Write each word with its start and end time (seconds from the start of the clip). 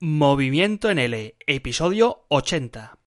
Movimiento 0.00 0.90
en 0.90 0.98
L, 0.98 1.36
episodio 1.46 2.26
80. 2.28 2.98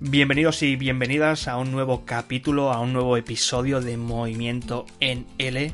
Bienvenidos 0.00 0.62
y 0.62 0.76
bienvenidas 0.76 1.48
a 1.48 1.56
un 1.56 1.72
nuevo 1.72 2.04
capítulo, 2.04 2.70
a 2.70 2.80
un 2.80 2.92
nuevo 2.92 3.16
episodio 3.16 3.80
de 3.80 3.96
Movimiento 3.96 4.84
en 5.00 5.26
L. 5.38 5.72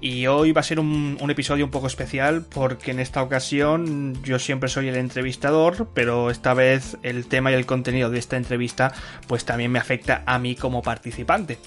Y 0.00 0.26
hoy 0.26 0.52
va 0.52 0.60
a 0.60 0.64
ser 0.64 0.78
un, 0.78 1.18
episodio 1.28 1.64
un 1.64 1.70
poco 1.70 1.86
especial 1.86 2.42
porque 2.42 2.90
en 2.90 3.00
esta 3.00 3.22
ocasión 3.22 4.22
yo 4.22 4.38
siempre 4.38 4.68
soy 4.68 4.88
el 4.88 4.96
entrevistador, 4.96 5.88
pero 5.94 6.30
esta 6.30 6.54
vez 6.54 6.98
el 7.02 7.26
tema 7.26 7.50
y 7.50 7.54
el 7.54 7.66
contenido 7.66 8.10
de 8.10 8.18
esta 8.18 8.36
entrevista 8.36 8.92
pues 9.26 9.44
también 9.44 9.72
me 9.72 9.78
afecta 9.78 10.22
a 10.26 10.38
mí 10.38 10.54
como 10.54 10.82
participante. 10.82 11.58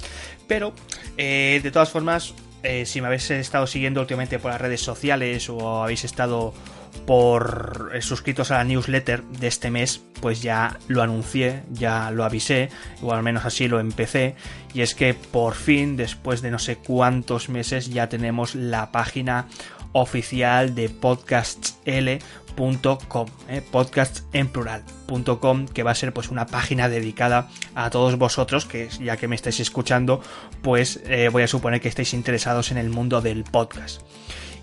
Pero 0.48 0.74
eh, 1.18 1.60
de 1.64 1.72
todas 1.72 1.90
formas, 1.90 2.34
eh, 2.62 2.86
si 2.86 3.02
me 3.02 3.08
habéis 3.08 3.30
estado 3.32 3.66
siguiendo 3.66 4.02
últimamente 4.02 4.38
por 4.38 4.52
las 4.52 4.62
redes 4.62 4.82
sociales 4.82 5.50
o 5.50 5.84
habéis 5.84 6.04
estado 6.04 6.54
por 7.06 7.92
eh, 7.94 8.02
suscritos 8.02 8.52
a 8.52 8.58
la 8.58 8.64
newsletter 8.64 9.24
de 9.24 9.48
este 9.48 9.72
mes, 9.72 10.02
pues 10.22 10.42
ya 10.42 10.78
lo 10.88 11.02
anuncié, 11.02 11.64
ya 11.72 12.12
lo 12.12 12.24
avisé, 12.24 12.70
o 13.02 13.14
al 13.14 13.24
menos 13.24 13.46
así 13.46 13.68
lo 13.68 13.80
empecé, 13.80 14.36
y 14.74 14.82
es 14.82 14.96
que 14.96 15.14
por 15.14 15.56
fin, 15.56 15.98
después 15.98 16.42
de 16.42 16.52
no 16.52 16.60
sé 16.60 16.78
cuántos 16.78 17.50
meses, 17.50 17.90
ya 17.90 18.10
tenemos 18.10 18.56
la 18.56 18.92
página 18.92 19.48
oficial 19.92 20.76
de 20.76 20.90
podcastsl.com, 20.90 23.28
eh, 23.48 23.64
en 24.34 24.48
plural.com, 24.50 25.68
que 25.68 25.84
va 25.84 25.92
a 25.92 25.96
ser 25.96 26.14
pues 26.14 26.30
una 26.30 26.46
página 26.46 26.90
dedicada 26.90 27.50
a 27.76 27.90
todos 27.90 28.18
vosotros, 28.18 28.66
que 28.66 28.90
ya 29.02 29.18
que 29.18 29.28
me 29.28 29.36
estáis 29.36 29.60
escuchando, 29.60 30.22
pues 30.62 31.02
eh, 31.06 31.30
voy 31.30 31.44
a 31.44 31.48
suponer 31.48 31.82
que 31.82 31.88
estáis 31.88 32.14
interesados 32.14 32.72
en 32.72 32.78
el 32.78 32.90
mundo 32.90 33.22
del 33.22 33.44
podcast. 33.44 34.02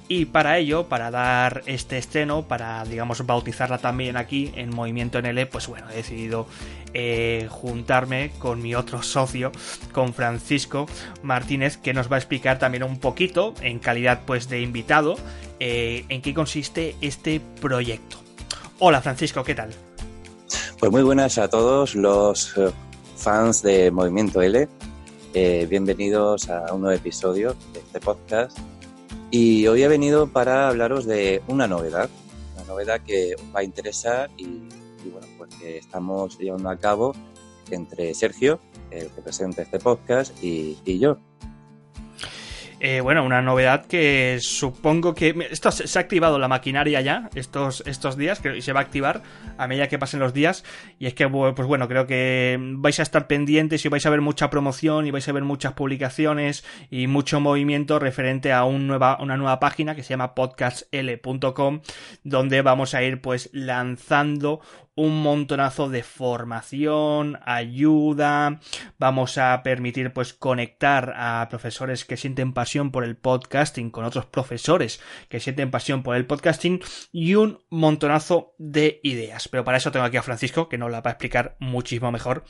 Y 0.09 0.27
para 0.27 0.59
ello, 0.59 0.85
para 0.85 1.11
dar 1.11 1.63
este 1.67 1.99
estreno, 1.99 2.43
para, 2.43 2.85
digamos, 2.85 3.27
bautizarla 3.27 3.79
también 3.79 4.17
aquí 4.17 4.53
en 4.55 4.71
Movimiento 4.75 5.21
NL, 5.21 5.47
pues 5.49 5.67
bueno, 5.67 5.89
he 5.91 5.97
decidido 5.97 6.47
eh, 6.95 7.49
juntarme 7.51 8.31
con 8.39 8.63
mi 8.63 8.77
otro 8.77 9.03
socio, 9.03 9.51
con 9.93 10.15
Francisco 10.15 10.87
Martínez, 11.23 11.77
que 11.77 11.93
nos 11.93 12.11
va 12.11 12.17
a 12.17 12.19
explicar 12.21 12.61
también 12.61 12.85
un 12.85 13.01
poquito, 13.01 13.53
en 13.63 13.81
calidad 13.81 14.21
pues 14.25 14.49
de 14.49 14.61
invitado, 14.61 15.17
eh, 15.59 16.05
en 16.09 16.23
qué 16.23 16.35
consiste 16.35 16.95
este 17.01 17.41
proyecto. 17.61 18.19
Hola 18.79 19.03
Francisco, 19.03 19.43
¿qué 19.43 19.57
tal? 19.57 19.71
Pues 20.79 20.93
muy 20.93 21.03
buenas 21.03 21.37
a 21.39 21.49
todos 21.49 21.97
los 21.97 22.57
eh, 22.57 22.71
fans 23.17 23.61
de 23.63 23.91
Movimiento 23.91 24.41
L. 24.41 24.69
bienvenidos 25.35 26.49
a 26.49 26.73
un 26.73 26.83
nuevo 26.83 26.97
episodio 26.97 27.57
de 27.73 27.81
este 27.81 27.99
podcast 27.99 28.57
y 29.39 29.67
hoy 29.67 29.83
he 29.83 29.89
venido 29.89 30.29
para 30.29 30.67
hablaros 30.67 31.05
de 31.05 31.43
una 31.47 31.69
novedad, 31.69 32.09
una 32.55 32.65
novedad 32.65 33.03
que 33.03 33.35
os 33.35 33.55
va 33.55 33.61
a 33.61 33.65
interesar 33.65 34.31
y, 34.39 34.47
bueno, 35.11 35.27
pues 35.37 35.55
que 35.57 35.77
estamos 35.77 36.39
llevando 36.39 36.71
a 36.71 36.79
cabo 36.79 37.15
entre 37.71 38.15
Sergio, 38.15 38.61
el 38.91 39.11
que 39.11 39.21
presenta 39.21 39.61
este 39.61 39.79
podcast, 39.79 40.43
y, 40.43 40.79
y 40.87 40.99
yo. 40.99 41.19
Eh, 42.79 43.01
bueno, 43.01 43.25
una 43.25 43.41
novedad 43.41 43.87
que 43.87 44.39
supongo 44.41 45.15
que. 45.15 45.35
Esto 45.51 45.71
se 45.71 45.99
ha 45.99 46.03
activado 46.03 46.39
la 46.39 46.49
maquinaria 46.49 47.01
ya 47.01 47.31
estos, 47.35 47.83
estos 47.87 48.17
días, 48.17 48.41
que 48.41 48.61
se 48.61 48.73
va 48.73 48.81
a 48.81 48.83
activar 48.83 49.23
a 49.57 49.67
medida 49.67 49.89
que 49.89 49.99
pasen 49.99 50.21
los 50.21 50.35
días. 50.35 50.65
Y 50.99 51.07
es 51.07 51.15
que, 51.15 51.29
pues 51.29 51.67
bueno, 51.67 51.89
creo 51.89 52.07
que 52.07 52.59
vais 52.61 52.99
a 53.01 53.03
estar 53.03 53.27
pendientes 53.27 53.85
y 53.85 53.89
vais 53.89 54.05
a 54.05 54.11
ver 54.11 54.21
mucha 54.21 54.51
promoción 54.51 55.07
y 55.07 55.11
vais 55.11 55.27
a 55.29 55.33
ver 55.33 55.45
muchas 55.45 55.73
publicaciones 55.73 56.65
y 56.91 57.07
mucho 57.07 57.41
movimiento 57.41 57.99
referente 57.99 58.53
a 58.53 58.65
nueva, 58.65 59.19
una 59.21 59.37
nueva 59.37 59.59
página 59.59 59.95
que 59.95 60.03
se 60.03 60.11
llama 60.11 60.35
podcastl.com, 60.35 61.81
donde 62.25 62.63
vamos 62.63 62.95
a 62.95 63.03
ir 63.03 63.21
pues 63.23 63.49
lanzando 63.53 64.61
un 64.97 65.23
montonazo 65.23 65.91
de 65.91 66.03
formación, 66.03 67.39
ayuda, 67.45 68.61
vamos 68.99 69.37
a 69.37 69.63
permitir 69.63 70.11
pues 70.15 70.33
conectar 70.33 71.13
a 71.17 71.47
profesores 71.51 72.07
que 72.07 72.17
sienten 72.17 72.55
pasión 72.55 72.91
por 72.91 73.05
el 73.05 73.17
podcasting 73.17 73.91
con 73.91 74.07
otros 74.07 74.25
profesores 74.25 75.01
que 75.29 75.39
sienten 75.39 75.71
pasión 75.71 76.03
por 76.03 76.17
el 76.17 76.25
podcasting 76.25 76.81
y 77.13 77.35
un 77.35 77.63
montonazo 77.69 78.55
de 78.57 79.01
ideas. 79.03 79.49
Pero 79.49 79.65
para 79.65 79.77
eso 79.77 79.93
tengo 79.93 80.07
aquí 80.07 80.17
a 80.17 80.23
Francisco 80.23 80.71
que 80.71 80.79
nos 80.79 80.91
la 80.91 81.03
va 81.03 81.11
a 81.11 81.13
explicar 81.13 81.57
muchísimo 81.61 82.11
mejor. 82.11 82.45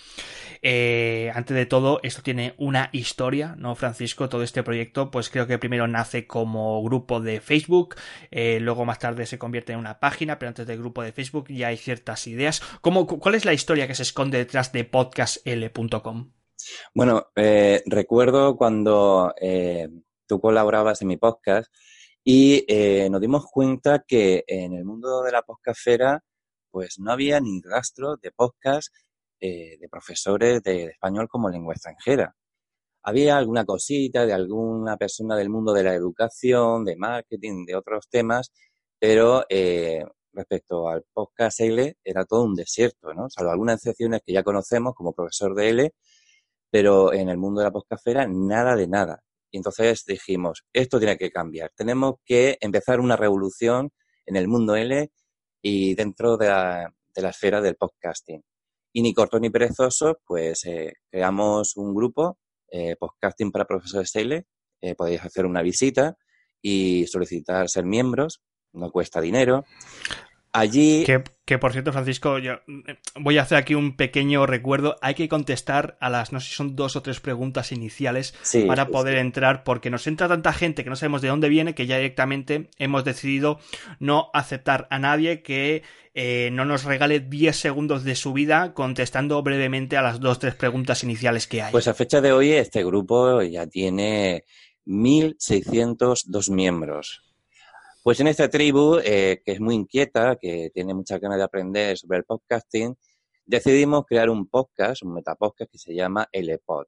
Eh, 0.62 1.32
antes 1.34 1.56
de 1.56 1.66
todo, 1.66 1.98
esto 2.04 2.22
tiene 2.22 2.54
una 2.58 2.90
historia, 2.92 3.56
¿no, 3.58 3.74
Francisco? 3.74 4.28
Todo 4.28 4.44
este 4.44 4.62
proyecto, 4.62 5.10
pues 5.10 5.30
creo 5.30 5.48
que 5.48 5.58
primero 5.58 5.88
nace 5.88 6.28
como 6.28 6.80
grupo 6.84 7.20
de 7.20 7.40
Facebook, 7.40 7.96
eh, 8.30 8.60
luego 8.60 8.84
más 8.84 9.00
tarde 9.00 9.26
se 9.26 9.36
convierte 9.36 9.72
en 9.72 9.80
una 9.80 9.98
página, 9.98 10.38
pero 10.38 10.48
antes 10.48 10.66
del 10.68 10.78
grupo 10.78 11.02
de 11.02 11.12
Facebook 11.12 11.48
ya 11.48 11.68
hay 11.68 11.76
ciertas 11.76 12.24
ideas 12.28 12.35
¿Cómo, 12.82 13.06
¿Cuál 13.06 13.34
es 13.34 13.44
la 13.44 13.54
historia 13.54 13.86
que 13.86 13.94
se 13.94 14.02
esconde 14.02 14.38
detrás 14.38 14.70
de 14.72 14.84
podcastl.com? 14.84 16.32
Bueno, 16.94 17.28
eh, 17.34 17.82
recuerdo 17.86 18.56
cuando 18.56 19.34
eh, 19.40 19.88
tú 20.26 20.40
colaborabas 20.40 21.00
en 21.00 21.08
mi 21.08 21.16
podcast 21.16 21.72
y 22.22 22.64
eh, 22.68 23.08
nos 23.10 23.20
dimos 23.20 23.46
cuenta 23.50 24.04
que 24.06 24.44
en 24.46 24.74
el 24.74 24.84
mundo 24.84 25.22
de 25.22 25.32
la 25.32 25.42
podcastfera 25.42 26.22
pues 26.70 26.98
no 26.98 27.12
había 27.12 27.40
ni 27.40 27.62
rastro 27.62 28.16
de 28.16 28.32
podcast 28.32 28.92
de 29.38 29.86
profesores 29.90 30.62
de, 30.62 30.86
español 30.86 31.28
como 31.28 31.48
lengua 31.48 31.74
extranjera. 31.74 32.34
Había 33.02 33.36
alguna 33.36 33.64
cosita 33.64 34.26
de 34.26 34.32
alguna 34.32 34.96
persona 34.96 35.36
del 35.36 35.50
mundo 35.50 35.72
de 35.72 35.84
la 35.84 35.94
educación, 35.94 36.84
de 36.84 36.96
marketing, 36.96 37.64
de 37.64 37.76
otros 37.76 38.08
temas, 38.10 38.52
pero 38.98 39.44
respecto 40.36 40.88
al 40.88 41.04
podcast 41.12 41.60
L 41.60 41.96
era 42.04 42.24
todo 42.24 42.44
un 42.44 42.54
desierto, 42.54 43.12
¿no? 43.14 43.28
Salvo 43.28 43.50
algunas 43.50 43.76
excepciones 43.76 44.20
que 44.24 44.32
ya 44.32 44.42
conocemos 44.42 44.94
como 44.94 45.12
profesor 45.12 45.54
de 45.54 45.68
L, 45.70 45.94
pero 46.70 47.12
en 47.12 47.28
el 47.28 47.38
mundo 47.38 47.60
de 47.60 47.66
la 47.66 47.72
podcastfera 47.72 48.26
nada 48.28 48.76
de 48.76 48.86
nada. 48.86 49.22
Y 49.50 49.56
entonces 49.56 50.04
dijimos, 50.06 50.64
esto 50.72 50.98
tiene 50.98 51.16
que 51.16 51.30
cambiar. 51.30 51.72
Tenemos 51.74 52.16
que 52.24 52.58
empezar 52.60 53.00
una 53.00 53.16
revolución 53.16 53.90
en 54.26 54.36
el 54.36 54.48
mundo 54.48 54.76
L 54.76 55.10
y 55.62 55.94
dentro 55.94 56.36
de 56.36 56.48
la, 56.48 56.92
esfera 57.14 57.60
del 57.60 57.76
podcasting. 57.76 58.42
Y 58.92 59.02
ni 59.02 59.14
corto 59.14 59.40
ni 59.40 59.50
perezoso, 59.50 60.20
pues 60.26 60.64
eh, 60.66 60.94
creamos 61.10 61.76
un 61.76 61.94
grupo, 61.94 62.38
eh, 62.70 62.96
Podcasting 62.96 63.50
para 63.50 63.64
Profesores 63.64 64.14
L. 64.16 64.44
Eh, 64.80 64.94
podéis 64.94 65.24
hacer 65.24 65.46
una 65.46 65.62
visita 65.62 66.16
y 66.60 67.06
solicitar 67.06 67.68
ser 67.68 67.84
miembros, 67.84 68.42
no 68.76 68.90
cuesta 68.90 69.20
dinero. 69.20 69.64
Allí. 70.56 71.04
Que, 71.44 71.58
por 71.58 71.72
cierto, 71.72 71.92
Francisco, 71.92 72.38
yo 72.38 72.54
eh, 72.54 72.96
voy 73.14 73.36
a 73.36 73.42
hacer 73.42 73.58
aquí 73.58 73.74
un 73.74 73.94
pequeño 73.94 74.46
recuerdo. 74.46 74.96
Hay 75.02 75.14
que 75.14 75.28
contestar 75.28 75.98
a 76.00 76.08
las, 76.08 76.32
no 76.32 76.40
sé 76.40 76.48
si 76.48 76.54
son 76.54 76.74
dos 76.74 76.96
o 76.96 77.02
tres 77.02 77.20
preguntas 77.20 77.72
iniciales 77.72 78.34
para 78.66 78.88
poder 78.88 79.18
entrar, 79.18 79.64
porque 79.64 79.90
nos 79.90 80.06
entra 80.06 80.28
tanta 80.28 80.54
gente 80.54 80.82
que 80.82 80.90
no 80.90 80.96
sabemos 80.96 81.20
de 81.20 81.28
dónde 81.28 81.50
viene 81.50 81.74
que 81.74 81.86
ya 81.86 81.98
directamente 81.98 82.70
hemos 82.78 83.04
decidido 83.04 83.60
no 84.00 84.30
aceptar 84.32 84.88
a 84.90 84.98
nadie 84.98 85.42
que 85.42 85.82
eh, 86.14 86.48
no 86.52 86.64
nos 86.64 86.84
regale 86.84 87.20
10 87.20 87.54
segundos 87.54 88.02
de 88.02 88.16
su 88.16 88.32
vida 88.32 88.72
contestando 88.72 89.42
brevemente 89.42 89.98
a 89.98 90.02
las 90.02 90.20
dos 90.20 90.38
o 90.38 90.40
tres 90.40 90.54
preguntas 90.54 91.04
iniciales 91.04 91.46
que 91.46 91.60
hay. 91.60 91.70
Pues 91.70 91.86
a 91.86 91.94
fecha 91.94 92.22
de 92.22 92.32
hoy, 92.32 92.52
este 92.52 92.82
grupo 92.82 93.42
ya 93.42 93.66
tiene 93.66 94.44
1.602 94.86 96.50
miembros. 96.50 97.25
Pues 98.06 98.20
en 98.20 98.28
esta 98.28 98.48
tribu, 98.48 99.00
eh, 99.02 99.42
que 99.44 99.50
es 99.50 99.60
muy 99.60 99.74
inquieta, 99.74 100.36
que 100.36 100.70
tiene 100.72 100.94
muchas 100.94 101.20
ganas 101.20 101.38
de 101.38 101.42
aprender 101.42 101.98
sobre 101.98 102.18
el 102.18 102.24
podcasting, 102.24 102.94
decidimos 103.44 104.04
crear 104.06 104.30
un 104.30 104.46
podcast, 104.46 105.02
un 105.02 105.12
metapodcast 105.12 105.72
que 105.72 105.78
se 105.78 105.92
llama 105.92 106.28
LPod. 106.30 106.86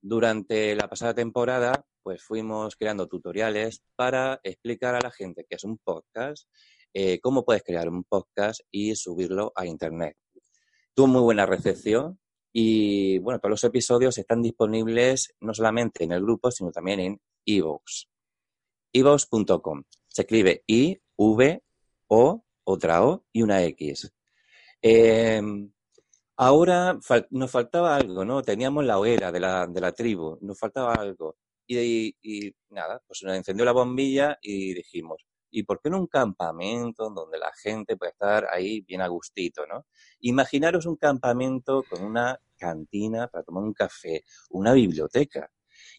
Durante 0.00 0.76
la 0.76 0.88
pasada 0.88 1.14
temporada, 1.14 1.84
pues 2.00 2.22
fuimos 2.22 2.76
creando 2.76 3.08
tutoriales 3.08 3.82
para 3.96 4.38
explicar 4.44 4.94
a 4.94 5.00
la 5.00 5.10
gente 5.10 5.44
qué 5.50 5.56
es 5.56 5.64
un 5.64 5.78
podcast, 5.78 6.48
eh, 6.94 7.18
cómo 7.18 7.44
puedes 7.44 7.64
crear 7.64 7.88
un 7.88 8.04
podcast 8.04 8.60
y 8.70 8.94
subirlo 8.94 9.52
a 9.56 9.66
Internet. 9.66 10.16
Tuvo 10.94 11.08
muy 11.08 11.22
buena 11.22 11.44
recepción 11.44 12.20
y, 12.52 13.18
bueno, 13.18 13.40
todos 13.40 13.50
los 13.50 13.64
episodios 13.64 14.16
están 14.16 14.42
disponibles 14.42 15.34
no 15.40 15.52
solamente 15.52 16.04
en 16.04 16.12
el 16.12 16.22
grupo, 16.22 16.52
sino 16.52 16.70
también 16.70 17.00
en 17.00 17.20
iVoox. 17.46 18.04
iVoox.com. 18.92 19.82
Se 20.16 20.22
escribe 20.22 20.64
I, 20.66 20.98
V, 21.18 21.62
O, 22.08 22.42
otra 22.64 23.04
O 23.04 23.26
y 23.34 23.42
una 23.42 23.62
X. 23.64 24.10
Em, 24.80 25.70
ahora 26.38 26.98
nos 27.28 27.50
faltaba 27.50 27.96
algo, 27.96 28.24
¿no? 28.24 28.40
Teníamos 28.40 28.86
la 28.86 28.98
hoguera 28.98 29.30
de 29.30 29.40
la, 29.40 29.66
de 29.66 29.78
la 29.78 29.92
tribu, 29.92 30.38
nos 30.40 30.58
faltaba 30.58 30.94
algo. 30.94 31.36
Y, 31.66 32.16
y, 32.22 32.50
nada, 32.70 33.02
pues 33.06 33.24
nos 33.24 33.36
encendió 33.36 33.66
la 33.66 33.72
bombilla 33.72 34.38
y 34.40 34.72
dijimos, 34.72 35.26
¿Y 35.50 35.64
por 35.64 35.82
qué 35.82 35.90
no 35.90 35.98
un 35.98 36.06
campamento 36.06 37.10
donde 37.10 37.38
la 37.38 37.52
gente 37.52 37.98
puede 37.98 38.12
estar 38.12 38.46
ahí 38.50 38.80
bien 38.80 39.02
a 39.02 39.08
gustito, 39.08 39.66
¿no? 39.66 39.84
Imaginaros 40.20 40.86
un 40.86 40.96
campamento 40.96 41.84
con 41.90 42.02
una 42.02 42.40
cantina 42.56 43.28
para 43.28 43.44
tomar 43.44 43.64
un 43.64 43.74
café, 43.74 44.24
una 44.48 44.72
biblioteca 44.72 45.50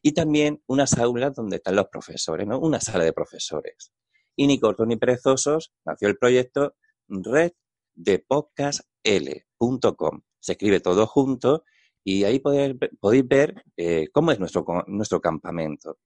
y 0.02 0.12
también 0.14 0.64
unas 0.66 0.98
aulas 0.98 1.36
donde 1.36 1.58
están 1.58 1.76
los 1.76 1.88
profesores, 1.88 2.48
¿no? 2.48 2.60
Una 2.60 2.82
sala 2.82 3.04
de 3.04 3.14
profesores. 3.14 3.92
Y 4.40 4.46
ni 4.48 4.60
cortos 4.60 4.86
ni 4.88 4.98
perezosos 4.98 5.74
nació 5.84 6.08
el 6.08 6.18
proyecto 6.18 6.76
Red 7.08 7.54
de 7.96 8.20
podcastl.com. 8.20 10.22
Se 10.40 10.52
escribe 10.52 10.80
todo 10.80 11.08
junto 11.08 11.64
y 12.04 12.24
ahí 12.24 12.38
podéis, 12.40 12.76
podéis 13.00 13.28
ver 13.28 13.64
eh, 13.76 14.10
cómo 14.14 14.32
es 14.32 14.40
nuestro, 14.40 14.64
nuestro 14.88 15.20
campamento. 15.20 15.98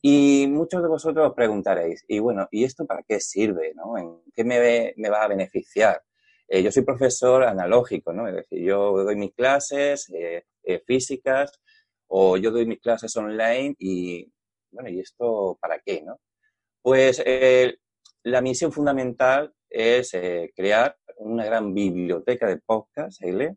Y 0.00 0.46
muchos 0.48 0.82
de 0.82 0.88
vosotros 0.88 1.28
os 1.28 1.34
preguntaréis, 1.34 2.04
y 2.08 2.20
bueno, 2.20 2.48
¿y 2.50 2.64
esto 2.64 2.86
para 2.86 3.02
qué 3.02 3.20
sirve? 3.20 3.74
¿no? 3.74 3.98
¿En 3.98 4.22
qué 4.34 4.44
me, 4.44 4.94
me 4.96 5.10
va 5.10 5.24
a 5.24 5.28
beneficiar? 5.28 6.02
Eh, 6.48 6.62
yo 6.62 6.72
soy 6.72 6.84
profesor 6.84 7.44
analógico, 7.44 8.12
¿no? 8.12 8.28
Es 8.28 8.34
decir, 8.34 8.62
yo 8.62 9.04
doy 9.04 9.16
mis 9.16 9.34
clases 9.34 10.10
eh, 10.14 10.44
físicas 10.86 11.60
o 12.06 12.36
yo 12.36 12.50
doy 12.50 12.66
mis 12.66 12.80
clases 12.80 13.14
online 13.16 13.74
y, 13.78 14.32
bueno, 14.70 14.88
¿y 14.88 15.00
esto 15.00 15.58
para 15.60 15.80
qué, 15.80 16.02
no? 16.02 16.20
Pues 16.86 17.20
la 18.22 18.40
misión 18.40 18.70
fundamental 18.70 19.52
es 19.68 20.12
crear 20.54 20.96
una 21.16 21.44
gran 21.44 21.74
biblioteca 21.74 22.46
de 22.46 22.58
podcast, 22.58 23.20
L, 23.24 23.56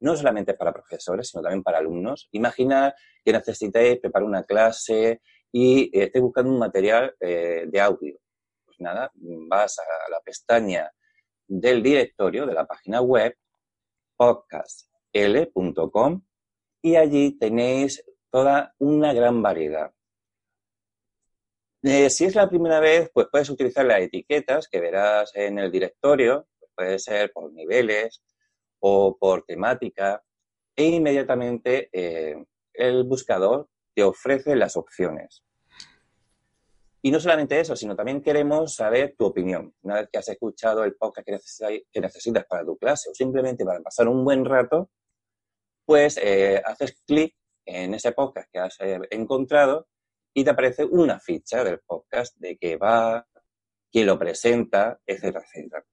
no 0.00 0.14
solamente 0.14 0.52
para 0.52 0.74
profesores, 0.74 1.30
sino 1.30 1.42
también 1.42 1.62
para 1.62 1.78
alumnos. 1.78 2.28
Imagina 2.32 2.94
que 3.24 3.32
necesitáis 3.32 3.98
preparar 3.98 4.28
una 4.28 4.44
clase 4.44 5.22
y 5.50 5.84
eh, 5.84 6.04
estéis 6.04 6.22
buscando 6.22 6.52
un 6.52 6.58
material 6.58 7.14
eh, 7.18 7.64
de 7.66 7.80
audio. 7.80 8.18
Pues 8.66 8.78
nada, 8.78 9.10
vas 9.14 9.78
a 9.78 10.10
la 10.10 10.20
pestaña 10.20 10.92
del 11.46 11.82
directorio 11.82 12.44
de 12.44 12.52
la 12.52 12.66
página 12.66 13.00
web 13.00 13.38
podcastl.com 14.18 16.22
y 16.82 16.96
allí 16.96 17.38
tenéis 17.38 18.04
toda 18.30 18.74
una 18.76 19.14
gran 19.14 19.40
variedad. 19.40 19.95
Eh, 21.82 22.10
si 22.10 22.24
es 22.24 22.34
la 22.34 22.48
primera 22.48 22.80
vez, 22.80 23.10
pues 23.12 23.28
puedes 23.30 23.50
utilizar 23.50 23.84
las 23.86 24.00
etiquetas 24.00 24.68
que 24.68 24.80
verás 24.80 25.32
en 25.34 25.58
el 25.58 25.70
directorio, 25.70 26.48
puede 26.74 26.98
ser 26.98 27.32
por 27.32 27.52
niveles, 27.52 28.22
o 28.80 29.16
por 29.18 29.44
temática 29.44 30.22
e 30.76 30.84
inmediatamente 30.84 31.88
eh, 31.92 32.36
el 32.74 33.04
buscador 33.04 33.68
te 33.94 34.02
ofrece 34.02 34.54
las 34.56 34.76
opciones. 34.76 35.42
Y 37.02 37.10
no 37.10 37.20
solamente 37.20 37.58
eso, 37.58 37.76
sino 37.76 37.94
también 37.94 38.20
queremos 38.20 38.74
saber 38.74 39.14
tu 39.16 39.26
opinión. 39.26 39.74
Una 39.82 39.96
vez 39.96 40.08
que 40.10 40.18
has 40.18 40.28
escuchado 40.28 40.84
el 40.84 40.96
podcast 40.96 41.26
que, 41.26 42.00
necesitas 42.00 42.44
para 42.46 42.64
tu 42.64 42.76
clase 42.76 43.10
o 43.10 43.14
simplemente 43.14 43.64
para 43.64 43.80
pasar 43.80 44.08
un 44.08 44.24
buen 44.24 44.44
rato, 44.44 44.90
pues 45.84 46.18
eh, 46.20 46.60
haces 46.64 47.00
clic 47.06 47.34
en 47.64 47.94
ese 47.94 48.12
podcast 48.12 48.48
que 48.52 48.58
has 48.58 48.76
eh, 48.80 49.00
encontrado 49.10 49.88
y 50.36 50.44
te 50.44 50.50
aparece 50.50 50.84
una 50.84 51.18
ficha 51.18 51.64
del 51.64 51.78
podcast 51.78 52.36
de 52.36 52.58
qué 52.58 52.76
va, 52.76 53.26
quién 53.90 54.06
lo 54.06 54.18
presenta, 54.18 55.00
etcétera, 55.06 55.42
etcétera. 55.46 55.84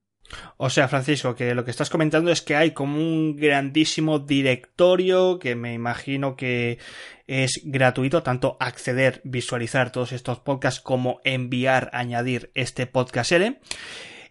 O 0.57 0.69
sea, 0.69 0.90
Francisco, 0.90 1.34
que 1.34 1.56
lo 1.56 1.63
que 1.63 1.72
estás 1.72 1.90
comentando 1.90 2.30
es 2.30 2.42
que 2.42 2.57
hay 2.57 2.72
como 2.72 2.98
un 2.98 3.38
grandísimo 3.38 4.19
directorio 4.19 5.40
que 5.40 5.56
me 5.56 5.74
imagino 5.74 6.36
que 6.36 6.78
es 7.25 7.62
gratuito, 7.63 8.22
tanto 8.22 8.57
acceder, 8.60 9.22
visualizar 9.24 9.94
todos 9.94 10.12
estos 10.12 10.40
podcasts 10.40 10.81
como 10.81 11.22
enviar, 11.24 11.89
añadir 11.94 12.51
este 12.54 12.86
podcast 12.86 13.31
L, 13.31 13.62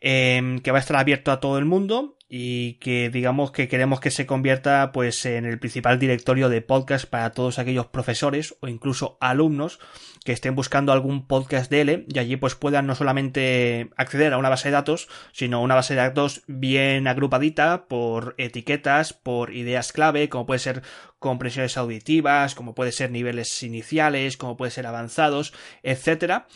em, 0.03 0.59
que 0.59 0.73
va 0.73 0.77
a 0.77 0.81
estar 0.81 0.99
abierto 0.99 1.33
a 1.33 1.41
todo 1.41 1.57
el 1.57 1.65
mundo 1.65 2.19
y 2.35 2.79
que 2.79 3.11
digamos 3.11 3.51
que 3.51 3.69
queremos 3.69 4.01
que 4.01 4.11
se 4.11 4.25
convierta 4.25 4.91
pues 4.93 5.27
en 5.27 5.45
el 5.45 5.59
principal 5.59 5.99
directorio 5.99 6.49
de 6.49 6.63
podcast 6.63 7.05
para 7.05 7.33
todos 7.33 7.59
aquellos 7.59 7.89
profesores 7.89 8.57
o 8.61 8.69
incluso 8.69 9.19
alumnos 9.21 9.81
que 10.25 10.33
estén 10.33 10.55
buscando 10.55 10.93
algún 10.93 11.27
podcast 11.27 11.71
de 11.71 12.07
y 12.09 12.19
allí 12.19 12.37
pues 12.37 12.55
puedan 12.55 12.87
no 12.87 12.95
solamente 12.95 13.91
acceder 13.99 14.33
a 14.33 14.39
una 14.39 14.49
base 14.49 14.69
de 14.69 14.73
datos, 14.73 15.09
sino 15.33 15.61
una 15.61 15.75
base 15.75 15.93
de 15.93 16.01
datos 16.01 16.43
bien 16.47 17.07
agrupadita 17.07 17.85
por 17.87 18.35
etiquetas, 18.39 19.13
por 19.13 19.53
ideas 19.53 19.93
clave, 19.93 20.31
como 20.31 20.47
puede 20.47 20.61
ser 20.61 20.81
compresiones 21.19 21.77
auditivas, 21.77 22.55
como 22.55 22.75
puede 22.75 22.93
ser 22.93 23.11
niveles 23.11 23.63
iniciales, 23.63 24.39
como 24.39 24.57
puede 24.57 24.71
ser 24.71 24.87
avanzados, 24.87 25.53
etcétera. 25.83 26.47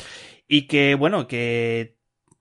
Y 0.49 0.69
que, 0.69 0.95
bueno, 0.95 1.27
que 1.27 1.96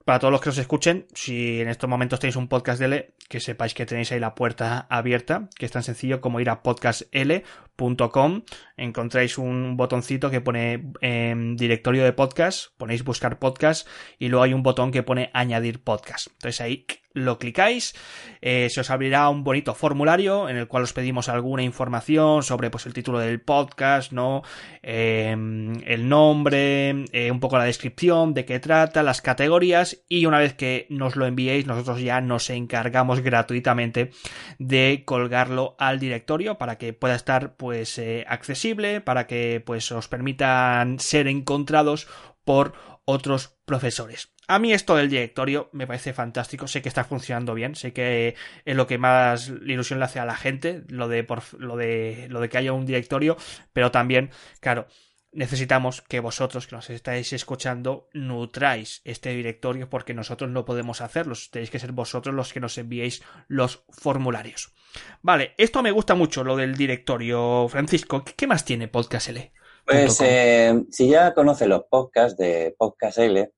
para 0.06 0.20
todos 0.20 0.32
los 0.32 0.40
que 0.40 0.50
os 0.50 0.58
escuchen, 0.60 1.08
si 1.16 1.60
en 1.60 1.68
estos 1.68 1.90
momentos 1.90 2.20
tenéis 2.20 2.36
un 2.36 2.48
podcast 2.48 2.80
L, 2.80 3.12
que 3.28 3.40
sepáis 3.40 3.74
que 3.74 3.88
tenéis 3.88 4.12
ahí 4.12 4.20
la 4.20 4.36
puerta 4.36 4.86
abierta, 4.88 5.50
que 5.58 5.66
es 5.66 5.72
tan 5.72 5.82
sencillo 5.82 6.22
como 6.22 6.40
ir 6.40 6.52
a 6.52 6.62
podcastl.com, 6.62 8.44
encontráis 8.78 9.40
un 9.40 9.78
botoncito 9.78 10.30
que 10.30 10.42
pone 10.42 10.92
em, 11.02 11.56
directorio 11.56 12.04
de 12.04 12.14
podcast, 12.14 12.68
ponéis 12.78 13.04
buscar 13.04 13.40
podcast 13.40 13.88
y 14.20 14.28
luego 14.30 14.44
hay 14.44 14.54
un 14.54 14.62
botón 14.62 14.92
que 14.92 15.02
pone 15.02 15.32
añadir 15.34 15.84
podcast. 15.84 16.28
Entonces 16.34 16.62
ahí 16.62 16.86
lo 17.16 17.40
clicáis, 17.40 17.96
eh, 18.42 18.70
se 18.70 18.82
os 18.82 18.92
abrirá 18.92 19.30
un 19.30 19.44
bonito 19.44 19.74
formulario 19.74 20.48
en 20.50 20.58
el 20.58 20.68
cual 20.68 20.84
os 20.84 20.94
pedimos 20.94 21.30
alguna 21.30 21.64
información 21.64 22.44
sobre 22.44 22.70
pues 22.70 22.86
el 22.86 22.94
título 22.94 23.20
del 23.20 23.42
podcast, 23.42 24.12
¿no? 24.12 24.44
Em, 24.84 25.74
el 25.86 26.08
nombre, 26.08 27.06
eh, 27.12 27.32
un 27.32 27.40
poco 27.40 27.58
la 27.58 27.64
descripción, 27.64 28.34
de 28.34 28.46
qué 28.46 28.60
trata, 28.60 29.02
las 29.02 29.22
categorías 29.22 30.04
y 30.08 30.28
una 30.28 30.40
vez 30.40 30.54
que 30.54 30.86
nos 30.90 31.16
lo 31.16 31.26
enviéis 31.26 31.66
nosotros 31.66 32.02
ya 32.02 32.22
nos 32.22 32.50
encargamos 32.50 33.22
gratuitamente 33.22 34.12
de 34.60 35.04
colgarlo 35.06 35.76
al 35.80 36.00
directorio 36.00 36.58
para 36.58 36.78
que 36.78 36.94
pueda 36.94 37.16
estar 37.16 37.56
pues 37.56 37.98
eh, 37.98 38.26
accesible, 38.28 39.02
para 39.02 39.26
que 39.26 39.64
pues 39.66 39.92
os 39.92 40.08
permitan 40.08 41.00
ser 41.00 41.28
encontrados 41.28 42.08
por 42.44 42.74
otros 43.06 43.58
profesores. 43.66 44.34
A 44.48 44.60
mí 44.60 44.74
esto 44.74 44.96
del 44.96 45.10
directorio 45.10 45.70
me 45.72 45.88
parece 45.88 46.14
fantástico, 46.14 46.68
sé 46.68 46.82
que 46.82 46.90
está 46.90 47.04
funcionando 47.04 47.54
bien, 47.54 47.76
sé 47.76 47.94
que 47.94 48.36
es 48.66 48.76
lo 48.76 48.86
que 48.86 48.98
más 48.98 49.50
ilusión 49.66 50.00
le 50.00 50.06
hace 50.06 50.20
a 50.20 50.26
la 50.26 50.36
gente, 50.36 50.84
lo 50.90 51.08
de, 51.08 51.24
por, 51.24 51.42
lo 51.60 51.78
de, 51.78 52.28
lo 52.30 52.42
de 52.42 52.50
que 52.50 52.58
haya 52.58 52.74
un 52.74 52.86
directorio, 52.86 53.38
pero 53.74 53.90
también, 53.92 54.30
claro, 54.60 54.88
necesitamos 55.32 56.02
que 56.02 56.20
vosotros 56.20 56.68
que 56.68 56.76
nos 56.76 56.90
estáis 56.90 57.34
escuchando 57.34 58.08
nutráis 58.14 59.02
este 59.04 59.36
directorio 59.36 59.90
porque 59.90 60.14
nosotros 60.14 60.50
no 60.50 60.66
podemos 60.66 61.02
hacerlo, 61.02 61.36
tenéis 61.52 61.72
que 61.72 61.80
ser 61.80 61.92
vosotros 61.92 62.36
los 62.36 62.54
que 62.54 62.60
nos 62.60 62.78
enviéis 62.78 63.24
los 63.48 63.84
formularios. 63.90 64.74
Vale, 65.22 65.54
esto 65.58 65.84
me 65.84 65.92
gusta 65.92 66.16
mucho, 66.16 66.44
lo 66.44 66.56
del 66.56 66.76
directorio. 66.76 67.68
Francisco, 67.68 68.24
¿qué 68.24 68.48
más 68.48 68.64
tiene 68.64 68.88
Podcast 68.88 69.30
L? 69.30 69.52
Pues 69.86 70.20
eh, 70.22 70.84
si 70.90 71.10
ya 71.10 71.36
conoces 71.36 71.68
los 71.68 71.84
podcasts 71.84 72.36
de 72.40 72.76
Podcast 72.76 73.20
L, 73.20 73.54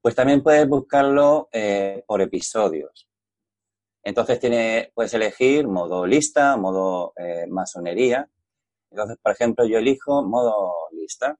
pues 0.00 0.14
también 0.14 0.40
puedes 0.40 0.68
buscarlo 0.68 1.48
eh, 1.50 2.04
por 2.06 2.22
episodios. 2.22 3.08
Entonces 4.04 4.38
tiene, 4.38 4.92
puedes 4.94 5.12
elegir 5.14 5.66
modo 5.66 6.06
lista, 6.06 6.56
modo 6.56 7.12
eh, 7.16 7.46
masonería. 7.48 8.30
Entonces, 8.88 9.16
por 9.20 9.32
ejemplo, 9.32 9.66
yo 9.66 9.78
elijo 9.78 10.22
modo 10.22 10.74
lista. 10.92 11.36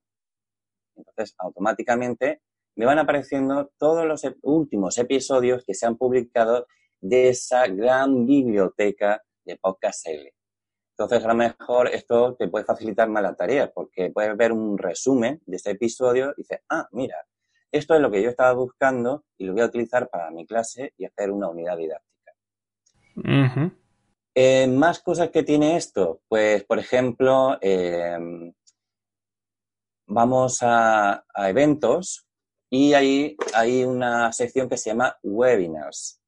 Entonces, 0.96 1.36
automáticamente 1.38 2.42
me 2.74 2.86
van 2.86 2.98
apareciendo 2.98 3.70
todos 3.78 4.04
los 4.04 4.22
últimos 4.42 4.98
episodios 4.98 5.62
que 5.64 5.74
se 5.74 5.86
han 5.86 5.96
publicado 5.96 6.66
de 7.00 7.28
esa 7.28 7.68
gran 7.68 8.26
biblioteca 8.26 9.22
de 9.44 9.56
Podcast 9.58 10.08
L. 10.08 10.34
Entonces, 10.96 11.24
a 11.24 11.28
lo 11.28 11.34
mejor 11.34 11.88
esto 11.88 12.36
te 12.36 12.46
puede 12.46 12.64
facilitar 12.64 13.08
más 13.08 13.22
la 13.22 13.34
tarea, 13.34 13.72
porque 13.72 14.10
puedes 14.10 14.36
ver 14.36 14.52
un 14.52 14.78
resumen 14.78 15.42
de 15.44 15.56
este 15.56 15.72
episodio 15.72 16.30
y 16.36 16.42
dices, 16.42 16.60
ah, 16.70 16.88
mira, 16.92 17.16
esto 17.72 17.96
es 17.96 18.00
lo 18.00 18.12
que 18.12 18.22
yo 18.22 18.30
estaba 18.30 18.52
buscando 18.52 19.24
y 19.36 19.44
lo 19.44 19.54
voy 19.54 19.62
a 19.62 19.66
utilizar 19.66 20.08
para 20.08 20.30
mi 20.30 20.46
clase 20.46 20.94
y 20.96 21.04
hacer 21.04 21.32
una 21.32 21.48
unidad 21.48 21.76
didáctica. 21.76 22.32
Eh, 24.36 24.68
más 24.68 25.00
cosas 25.00 25.30
que 25.30 25.42
tiene 25.42 25.76
esto, 25.76 26.20
pues 26.28 26.62
por 26.62 26.78
ejemplo, 26.78 27.58
em, 27.60 28.52
vamos 30.06 30.58
a, 30.62 31.24
eventos 31.36 32.28
y 32.70 32.94
ahí 32.94 33.36
hay 33.54 33.84
una 33.84 34.32
sección 34.32 34.68
que 34.68 34.76
se 34.76 34.90
llama 34.90 35.16
webinars. 35.24 36.20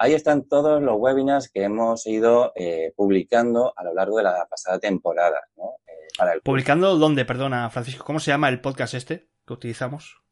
Ahí 0.00 0.14
están 0.14 0.44
todos 0.44 0.80
los 0.80 0.94
webinars 0.96 1.50
que 1.50 1.64
hemos 1.64 2.06
ido 2.06 2.52
eh, 2.54 2.92
publicando 2.94 3.72
a 3.76 3.82
lo 3.82 3.92
largo 3.92 4.18
de 4.18 4.22
la 4.22 4.46
pasada 4.48 4.78
temporada. 4.78 5.40
Eh, 5.56 6.40
¿Publicando 6.44 6.96
dónde, 6.96 7.24
perdona, 7.24 7.68
Francisco? 7.68 8.04
¿Cómo 8.04 8.20
se 8.20 8.30
llama 8.30 8.48
el 8.48 8.60
podcast 8.60 8.94
este 8.94 9.28
que 9.44 9.52
utilizamos? 9.52 10.22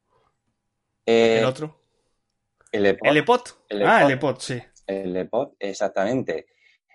¿El 1.04 1.42
eh, 1.42 1.44
otro? 1.44 1.80
El 2.70 2.86
EPOT. 2.86 3.08
¿El 3.08 3.16
EPOT? 3.16 3.54
ah, 3.84 4.04
el 4.04 4.10
EPOT, 4.12 4.40
sí. 4.40 4.62
El 4.86 5.16
EPOT, 5.16 5.56
exactamente. 5.58 6.46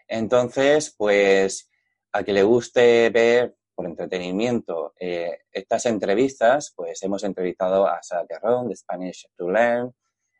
Entonces, 0.07 0.95
pues, 0.97 1.69
a 2.13 2.23
que 2.23 2.31
le 2.31 2.43
guste 2.43 3.09
ver 3.09 3.53
por 3.75 3.85
entretenimiento 3.85 4.93
estas 4.97 5.87
entrevistas, 5.87 6.73
pues 6.73 7.03
hemos 7.03 7.23
entrevistado 7.25 7.85
a 7.85 8.01
Sara 8.01 8.25
Terrón 8.25 8.69
de 8.69 8.75
Spanish 8.77 9.27
to 9.35 9.49
Learn, 9.49 9.93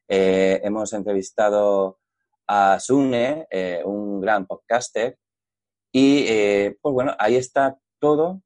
hemos 0.08 0.94
entrevistado 0.94 2.01
a 2.48 2.80
Sune, 2.80 3.48
un 3.86 4.22
gran 4.22 4.46
podcaster, 4.46 5.18
y 5.92 6.70
pues 6.82 6.94
bueno, 6.94 7.16
ahí 7.20 7.36
está 7.36 7.78
todo 8.00 8.42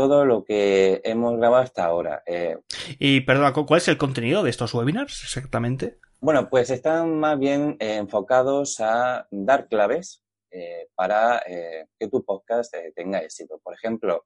todo 0.00 0.24
lo 0.24 0.44
que 0.44 1.02
hemos 1.04 1.36
grabado 1.36 1.62
hasta 1.62 1.84
ahora. 1.84 2.22
Eh, 2.24 2.56
y 2.98 3.20
perdona, 3.20 3.52
¿cuál 3.52 3.76
es 3.76 3.88
el 3.88 3.98
contenido 3.98 4.42
de 4.42 4.48
estos 4.48 4.72
webinars 4.72 5.22
exactamente? 5.24 5.98
Bueno, 6.22 6.48
pues 6.48 6.70
están 6.70 7.18
más 7.18 7.38
bien 7.38 7.76
eh, 7.80 7.96
enfocados 7.96 8.80
a 8.80 9.26
dar 9.30 9.68
claves 9.68 10.24
eh, 10.50 10.88
para 10.94 11.42
que 11.46 12.08
tu 12.08 12.24
podcast 12.24 12.74
tenga 12.94 13.18
éxito. 13.18 13.60
Por 13.62 13.74
ejemplo, 13.74 14.24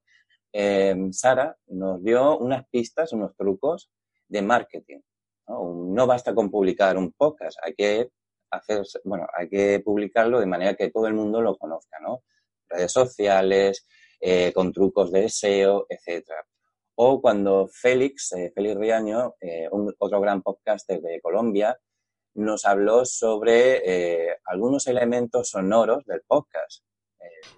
Sara 1.11 1.57
nos 1.67 2.03
dio 2.05 2.39
unas 2.39 2.69
pistas, 2.69 3.13
unos 3.13 3.37
trucos 3.37 3.91
de 4.29 4.43
marketing. 4.43 5.01
¿no? 5.49 5.75
no 5.89 6.07
basta 6.07 6.37
con 6.37 6.53
publicar 6.53 6.97
un 6.97 7.13
podcast, 7.13 7.59
hay 7.65 7.75
que 7.75 8.11
hacer, 8.57 8.83
bueno, 9.05 9.27
hay 9.37 9.49
que 9.49 9.81
publicarlo 9.81 10.41
de 10.41 10.47
manera 10.47 10.75
que 10.75 10.91
todo 10.91 11.07
el 11.07 11.15
mundo 11.15 11.41
lo 11.41 11.57
conozca, 11.57 11.99
¿no? 12.01 12.23
Redes 12.69 12.93
sociales, 12.93 13.87
eh, 14.27 14.53
con 14.55 14.73
trucos 14.73 15.13
de 15.13 15.29
SEO, 15.29 15.85
etcétera. 15.87 16.47
O 16.95 17.21
cuando 17.21 17.69
Félix, 17.69 18.33
eh, 18.33 18.51
Félix 18.55 18.77
Riaño, 18.77 19.35
eh, 19.39 19.69
otro 19.99 20.19
gran 20.19 20.41
podcaster 20.41 20.99
de 21.03 21.21
Colombia, 21.21 21.79
nos 22.37 22.65
habló 22.65 23.05
sobre 23.05 24.39
algunos 24.47 24.87
elementos 24.87 25.51
sonoros 25.51 26.07
del 26.07 26.23
podcast. 26.27 26.83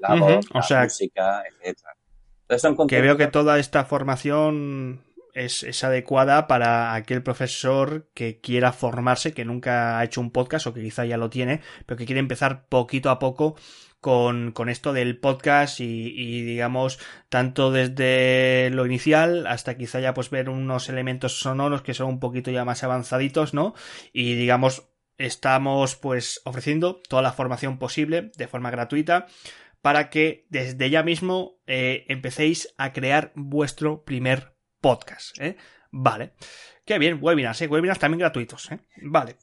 la 0.00 0.16
voz, 0.16 0.46
la 0.52 0.82
música, 0.82 1.44
etcétera. 1.48 2.86
que 2.88 3.00
veo 3.00 3.16
que 3.16 3.28
toda 3.28 3.58
esta 3.58 3.84
formación 3.84 5.05
es, 5.36 5.84
adecuada 5.84 6.46
para 6.46 6.94
aquel 6.94 7.22
profesor 7.22 8.08
que 8.14 8.40
quiera 8.40 8.72
formarse, 8.72 9.34
que 9.34 9.44
nunca 9.44 9.98
ha 9.98 10.04
hecho 10.04 10.20
un 10.20 10.30
podcast 10.30 10.66
o 10.66 10.74
que 10.74 10.82
quizá 10.82 11.04
ya 11.04 11.18
lo 11.18 11.30
tiene, 11.30 11.60
pero 11.84 11.98
que 11.98 12.06
quiere 12.06 12.20
empezar 12.20 12.66
poquito 12.68 13.10
a 13.10 13.18
poco 13.18 13.54
con, 14.00 14.52
con 14.52 14.68
esto 14.68 14.92
del 14.92 15.18
podcast 15.18 15.80
y, 15.80 16.42
digamos 16.42 16.98
tanto 17.28 17.70
desde 17.70 18.70
lo 18.70 18.86
inicial 18.86 19.46
hasta 19.46 19.76
quizá 19.76 20.00
ya 20.00 20.14
pues 20.14 20.30
ver 20.30 20.48
unos 20.48 20.88
elementos 20.88 21.38
sonoros 21.40 21.82
que 21.82 21.94
son 21.94 22.08
un 22.08 22.20
poquito 22.20 22.50
ya 22.50 22.64
más 22.64 22.82
avanzaditos, 22.82 23.52
¿no? 23.52 23.74
Y 24.12 24.34
digamos 24.34 24.88
estamos 25.18 25.96
pues 25.96 26.40
ofreciendo 26.44 27.00
toda 27.08 27.22
la 27.22 27.32
formación 27.32 27.78
posible 27.78 28.30
de 28.36 28.48
forma 28.48 28.70
gratuita 28.70 29.26
para 29.82 30.08
que 30.08 30.46
desde 30.48 30.88
ya 30.88 31.02
mismo 31.02 31.58
eh, 31.66 32.04
empecéis 32.08 32.74
a 32.78 32.92
crear 32.92 33.32
vuestro 33.34 34.04
primer 34.04 34.55
podcast, 34.80 35.38
¿eh? 35.40 35.56
Vale. 35.90 36.32
Qué 36.84 36.98
bien, 36.98 37.18
webinars, 37.20 37.62
¿eh? 37.62 37.66
Webinars 37.66 37.98
también 37.98 38.20
gratuitos, 38.20 38.70
¿eh? 38.70 38.78
Vale. 39.02 39.36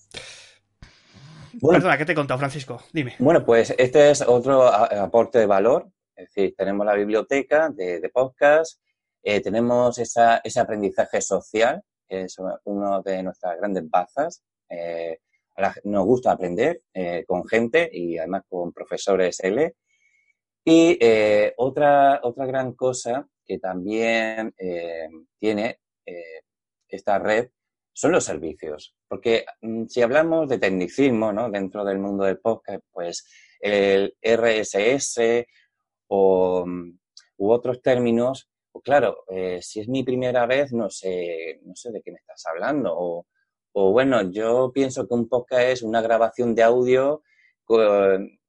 Bueno, 1.54 1.80
Perdona, 1.80 1.98
¿qué 1.98 2.06
te 2.06 2.12
he 2.13 2.16
contado, 2.16 2.40
Francisco? 2.40 2.82
Dime. 2.92 3.16
Bueno, 3.20 3.46
pues 3.46 3.74
este 3.78 4.12
es 4.12 4.22
otro 4.22 4.66
aporte 4.66 5.40
de 5.40 5.46
valor. 5.46 5.88
Es 6.16 6.30
decir, 6.30 6.56
tenemos 6.58 6.86
la 6.86 6.94
biblioteca 6.96 7.70
de, 7.70 8.10
podcast, 8.13 8.80
eh, 9.22 9.42
tenemos 9.42 9.98
esa, 10.00 10.38
ese 10.44 10.60
aprendizaje 10.60 11.22
social, 11.22 11.84
que 12.08 12.22
es 12.22 12.38
uno 12.66 13.02
de 13.02 13.24
nuestras 13.24 13.58
grandes 13.58 13.90
bazas. 13.90 14.44
Eh, 14.70 15.20
nos 15.84 16.06
gusta 16.06 16.32
aprender 16.32 16.82
eh, 16.94 17.24
con 17.28 17.48
gente 17.48 17.90
y 17.92 18.18
además 18.18 18.44
con 18.50 18.72
profesores 18.74 19.40
L. 19.42 19.75
Y 20.66 20.98
otra, 21.58 22.20
otra 22.24 22.46
gran 22.46 22.74
cosa 22.74 23.28
que 23.45 23.59
también 23.59 24.53
tiene 25.39 25.79
esta 26.88 27.19
red 27.19 27.50
son 27.93 28.12
los 28.12 28.25
servicios. 28.25 28.95
Porque 29.07 29.45
mm, 29.62 29.85
si 29.85 30.01
hablamos 30.01 30.50
de 30.50 30.57
tecnicismo, 30.57 31.31
¿no? 31.31 31.50
Dentro 31.50 31.85
del 31.85 32.00
mundo 32.00 32.23
del 32.25 32.39
podcast, 32.39 32.83
pues 32.91 33.25
el 33.59 34.15
RSS 34.21 35.45
o, 36.07 36.65
mm, 36.65 37.00
u 37.38 37.51
otros 37.51 37.81
términos, 37.81 38.50
pues 38.71 38.83
claro, 38.83 39.23
eh, 39.29 39.59
si 39.62 39.79
es 39.79 39.88
mi 39.88 40.03
primera 40.03 40.45
vez, 40.47 40.73
no 40.73 40.89
sé, 40.89 41.59
no 41.63 41.75
sé 41.75 41.91
de 41.91 42.01
qué 42.01 42.12
me 42.12 42.17
estás 42.17 42.43
hablando. 42.47 42.93
O, 42.95 43.91
bueno, 43.91 44.31
yo 44.31 44.71
pienso 44.73 45.07
que 45.07 45.13
un 45.15 45.27
podcast 45.27 45.63
es 45.63 45.81
una 45.83 46.01
grabación 46.01 46.53
de 46.55 46.63
audio 46.63 47.23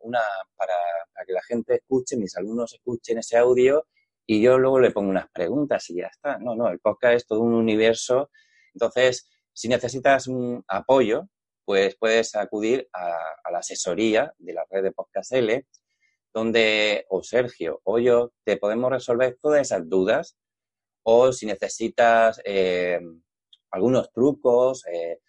una, 0.01 0.21
para, 0.57 0.75
para 1.15 1.25
que 1.25 1.33
la 1.33 1.43
gente 1.43 1.77
escuche, 1.77 2.17
mis 2.17 2.37
alumnos 2.37 2.75
escuchen 2.75 3.19
ese 3.19 3.39
audio 3.39 3.87
y 4.27 4.41
yo 4.41 4.59
luego 4.59 4.81
le 4.81 4.91
pongo 4.91 5.11
unas 5.11 5.31
preguntas 5.31 5.89
y 5.91 5.97
ya 5.97 6.07
está. 6.07 6.39
No, 6.39 6.55
no, 6.55 6.69
el 6.69 6.81
podcast 6.81 7.15
es 7.15 7.27
todo 7.27 7.41
un 7.41 7.55
universo. 7.55 8.31
Entonces, 8.73 9.29
si 9.53 9.69
necesitas 9.69 10.27
un 10.29 10.65
apoyo, 10.67 11.29
pues 11.65 11.97
puedes 11.97 12.35
acudir 12.35 12.89
a, 12.93 13.17
la 13.51 13.59
asesoría 13.59 14.33
de 14.39 14.55
la 14.55 14.65
red 14.71 14.83
de 14.83 14.93
Podcast 14.93 15.33
L, 15.33 15.67
donde 16.33 17.07
o 17.11 17.23
Sergio 17.23 17.81
o 17.85 17.99
yo 17.99 18.33
te 18.45 18.57
podemos 18.57 18.91
resolver 18.91 19.39
todas 19.41 19.63
esas 19.63 19.89
dudas 19.89 20.37
o 21.05 21.33
si 21.33 21.47
necesitas 21.47 22.41
eh, 22.45 23.01
algunos 23.71 24.11
trucos, 24.13 24.87
eh, 24.87 25.21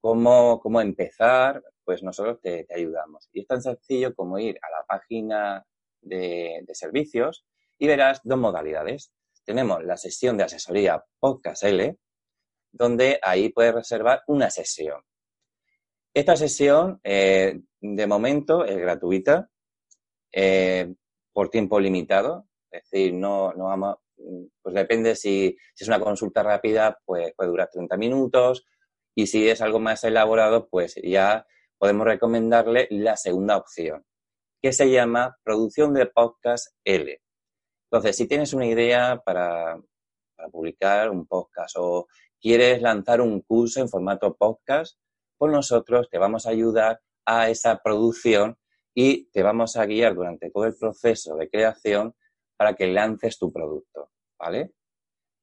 cómo, 0.00 0.58
cómo, 0.60 0.80
empezar, 0.80 1.62
pues 1.84 2.02
nosotros 2.02 2.40
te, 2.40 2.66
ayudamos. 2.74 3.28
Y 3.32 3.40
es 3.40 3.46
tan 3.46 3.62
sencillo 3.62 4.14
como 4.14 4.38
ir 4.38 4.58
a 4.62 4.70
la 4.70 4.86
página 4.86 5.64
de 6.00 6.64
servicios 6.72 7.44
y 7.78 7.86
verás 7.86 8.20
dos 8.24 8.38
modalidades. 8.38 9.12
Tenemos 9.44 9.82
la 9.84 9.96
sesión 9.96 10.36
de 10.36 10.44
asesoría 10.44 11.04
Podcast 11.18 11.64
L, 11.64 11.96
donde 12.72 13.18
ahí 13.22 13.48
puedes 13.50 13.74
reservar 13.74 14.22
una 14.26 14.50
sesión. 14.50 15.00
Esta 16.12 16.36
sesión, 16.36 17.00
eh, 17.04 17.60
de 17.80 18.06
momento, 18.06 18.64
es 18.64 18.76
gratuita, 18.76 19.48
eh, 20.32 20.94
por 21.32 21.48
tiempo 21.48 21.78
limitado, 21.78 22.48
es 22.70 22.82
decir, 22.90 23.14
no, 23.14 23.52
no 23.54 23.64
vamos, 23.66 23.96
pues 24.60 24.74
depende 24.74 25.14
si, 25.14 25.56
si, 25.74 25.84
es 25.84 25.88
una 25.88 26.00
consulta 26.00 26.42
rápida, 26.42 26.98
pues 27.04 27.32
puede 27.36 27.50
durar 27.50 27.70
30 27.72 27.96
minutos, 27.96 28.66
y 29.14 29.26
si 29.26 29.48
es 29.48 29.60
algo 29.62 29.78
más 29.78 30.04
elaborado, 30.04 30.68
pues 30.68 30.96
ya 31.02 31.46
podemos 31.78 32.06
recomendarle 32.06 32.88
la 32.90 33.16
segunda 33.16 33.56
opción, 33.56 34.04
que 34.60 34.72
se 34.72 34.90
llama 34.90 35.38
producción 35.44 35.94
de 35.94 36.06
podcast 36.06 36.74
L. 36.84 37.20
Entonces, 37.90 38.16
si 38.16 38.28
tienes 38.28 38.52
una 38.52 38.66
idea 38.66 39.22
para, 39.24 39.80
publicar 40.52 41.10
un 41.10 41.26
podcast 41.26 41.74
o 41.78 42.06
quieres 42.40 42.80
lanzar 42.80 43.20
un 43.20 43.40
curso 43.40 43.80
en 43.80 43.88
formato 43.88 44.36
podcast, 44.36 44.96
pues 45.36 45.50
nosotros 45.52 46.08
te 46.08 46.18
vamos 46.18 46.46
a 46.46 46.50
ayudar 46.50 47.00
a 47.24 47.50
esa 47.50 47.78
producción 47.82 48.56
y 48.94 49.30
te 49.30 49.42
vamos 49.42 49.76
a 49.76 49.86
guiar 49.86 50.14
durante 50.14 50.50
todo 50.50 50.66
el 50.66 50.76
proceso 50.76 51.34
de 51.34 51.50
creación 51.50 52.14
para 52.56 52.74
que 52.74 52.86
lances 52.86 53.38
tu 53.38 53.52
producto, 53.52 54.10
¿vale? 54.38 54.74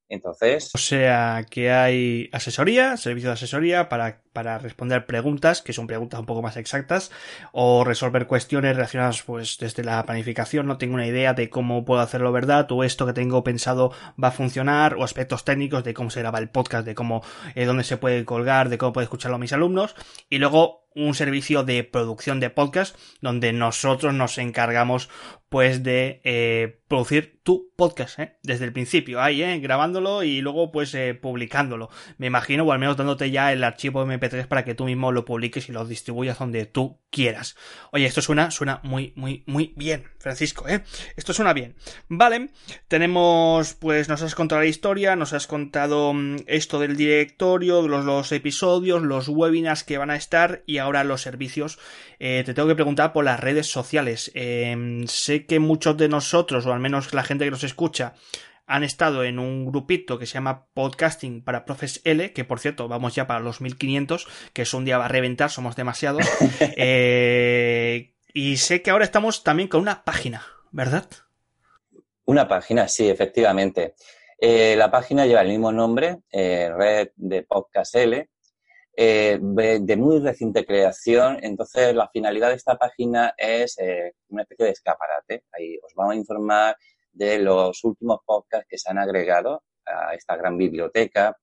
Entonces. 0.08 0.72
O 0.76 0.78
sea 0.78 1.46
que 1.50 1.72
hay 1.72 2.30
asesoría, 2.32 2.96
servicio 2.98 3.30
de 3.30 3.34
asesoría 3.34 3.90
para, 3.90 4.22
para, 4.34 4.60
responder 4.60 5.06
preguntas, 5.06 5.62
que 5.62 5.74
son 5.74 5.88
preguntas 5.88 6.20
un 6.20 6.26
poco 6.26 6.42
más 6.42 6.58
exactas, 6.58 7.12
o 7.52 7.84
resolver 7.84 8.28
cuestiones 8.28 8.76
relacionadas, 8.76 9.24
pues, 9.24 9.58
desde 9.58 9.84
la 9.84 10.06
planificación. 10.06 10.68
No 10.68 10.78
tengo 10.78 10.94
una 10.94 11.08
idea 11.08 11.34
de 11.34 11.50
cómo 11.50 11.86
puedo 11.86 12.02
hacerlo 12.02 12.32
verdad, 12.32 12.72
o 12.72 12.84
esto 12.84 13.06
que 13.06 13.14
tengo 13.14 13.44
pensado 13.44 13.92
va 14.22 14.28
a 14.30 14.32
funcionar, 14.32 14.96
o 14.96 15.04
aspectos 15.04 15.44
técnicos 15.44 15.84
de 15.84 15.94
cómo 15.94 16.10
se 16.10 16.22
graba 16.22 16.40
el 16.40 16.50
podcast, 16.50 16.86
de 16.86 16.96
cómo, 16.96 17.24
eh, 17.56 17.66
dónde 17.66 17.84
se 17.84 17.98
puede 17.98 18.26
colgar, 18.26 18.70
de 18.70 18.78
cómo 18.78 18.94
puede 18.94 19.06
escucharlo 19.06 19.38
a 19.38 19.40
mis 19.40 19.54
alumnos. 19.54 19.96
Y 20.30 20.38
luego 20.38 20.85
un 20.96 21.14
servicio 21.14 21.64
de 21.64 21.84
producción 21.84 22.40
de 22.40 22.50
podcast 22.50 22.98
donde 23.22 23.54
nosotros 23.54 24.14
nos 24.14 24.38
encargamos 24.38 25.10
pues 25.50 25.84
de 25.84 26.22
eh, 26.24 26.82
producir 26.88 27.40
tu 27.44 27.72
podcast 27.76 28.20
¿eh? 28.20 28.38
desde 28.42 28.66
el 28.66 28.74
principio 28.74 29.22
ahí 29.22 29.44
¿eh? 29.44 29.60
grabándolo 29.60 30.24
y 30.24 30.42
luego 30.42 30.72
pues 30.72 30.98
publicándolo 31.22 31.90
me 32.18 32.28
imagino 32.28 32.64
o 32.64 32.72
al 32.72 32.80
menos 32.80 32.98
dándote 32.98 33.30
ya 33.30 33.54
el 33.54 33.64
archivo 33.64 34.06
mp3 34.06 34.48
para 34.48 34.66
que 34.66 34.74
tú 34.74 34.86
mismo 34.86 35.12
lo 35.12 35.26
publiques 35.26 35.70
y 35.70 35.72
lo 35.72 35.86
distribuyas 35.86 36.40
donde 36.40 36.66
tú 36.66 37.00
quieras 37.12 37.56
oye 37.92 38.06
esto 38.06 38.22
suena 38.22 38.52
suena 38.52 38.80
muy 38.84 39.14
muy 39.16 39.44
muy 39.46 39.74
bien 39.76 40.06
Francisco 40.18 40.68
¿eh? 40.68 40.84
esto 41.16 41.34
suena 41.34 41.54
bien 41.54 41.76
vale 42.08 42.50
tenemos 42.88 43.74
pues 43.76 44.10
nos 44.10 44.22
has 44.24 44.36
contado 44.36 44.62
la 44.62 44.68
historia 44.68 45.16
nos 45.16 45.34
has 45.34 45.48
contado 45.48 46.14
mm, 46.14 46.38
esto 46.48 46.80
del 46.80 46.98
directorio 46.98 47.88
los, 47.88 48.04
los 48.06 48.32
episodios 48.32 49.04
los 49.04 49.30
webinars 49.30 49.84
que 49.84 49.98
van 49.98 50.10
a 50.10 50.16
estar 50.16 50.64
y 50.66 50.80
ahora 50.80 50.85
los 50.92 51.22
servicios, 51.22 51.80
eh, 52.20 52.44
te 52.46 52.54
tengo 52.54 52.68
que 52.68 52.76
preguntar 52.76 53.14
por 53.14 53.26
las 53.26 53.40
redes 53.40 53.68
sociales. 53.68 54.32
Em, 54.34 55.08
sé 55.08 55.46
que 55.46 55.60
muchos 55.60 55.98
de 55.98 56.08
nosotros, 56.08 56.66
o 56.66 56.74
al 56.74 56.80
menos 56.80 57.14
la 57.14 57.24
gente 57.24 57.46
que 57.46 57.52
nos 57.52 57.64
escucha, 57.64 58.14
han 58.68 58.84
estado 58.84 59.24
en 59.24 59.38
un 59.38 59.66
grupito 59.66 60.18
que 60.18 60.26
se 60.26 60.34
llama 60.36 60.68
Podcasting 60.74 61.44
para 61.44 61.66
Profes 61.66 62.02
L, 62.04 62.34
que 62.34 62.46
por 62.46 62.60
cierto, 62.60 62.88
vamos 62.88 63.14
ya 63.14 63.28
para 63.28 63.40
los 63.40 63.62
1500, 63.62 64.28
que 64.54 64.64
es 64.64 64.74
un 64.74 64.86
día 64.86 64.98
va 64.98 65.06
a 65.06 65.10
reventar, 65.10 65.50
somos 65.52 65.76
demasiados. 65.76 66.26
Eh, 66.78 68.14
y 68.34 68.58
sé 68.58 68.82
que 68.82 68.92
ahora 68.92 69.06
estamos 69.06 69.44
también 69.44 69.70
con 69.70 69.82
una 69.82 70.04
página, 70.04 70.46
¿verdad? 70.72 71.06
Una 72.26 72.48
página, 72.48 72.88
sí, 72.88 73.08
efectivamente. 73.08 73.96
Eh, 74.38 74.76
la 74.76 74.92
página 74.92 75.26
lleva 75.26 75.42
el 75.42 75.50
mismo 75.50 75.72
nombre, 75.72 76.18
eh, 76.32 76.70
Red 76.76 77.10
de 77.16 77.44
Podcast 77.44 77.96
L, 77.96 78.30
eh, 78.98 79.40
de 79.42 79.98
muy 79.98 80.20
reciente 80.20 80.66
creación. 80.66 81.40
Entonces, 81.42 81.94
la 81.96 82.10
finalidad 82.10 82.50
de 82.50 82.56
esta 82.56 82.78
página 82.78 83.34
es 83.38 83.78
una 84.30 84.44
especie 84.44 84.66
de 84.66 84.72
escaparate. 84.72 85.44
Ahí 85.52 85.78
os 85.84 85.94
vamos 85.96 86.14
a 86.14 86.18
informar 86.18 86.78
de 87.12 87.40
los 87.40 87.84
últimos 87.84 88.20
podcasts 88.26 88.68
que 88.70 88.78
se 88.78 88.90
han 88.90 88.98
agregado 88.98 89.64
a 89.86 90.14
esta 90.14 90.36
gran 90.36 90.58
biblioteca 90.58 91.36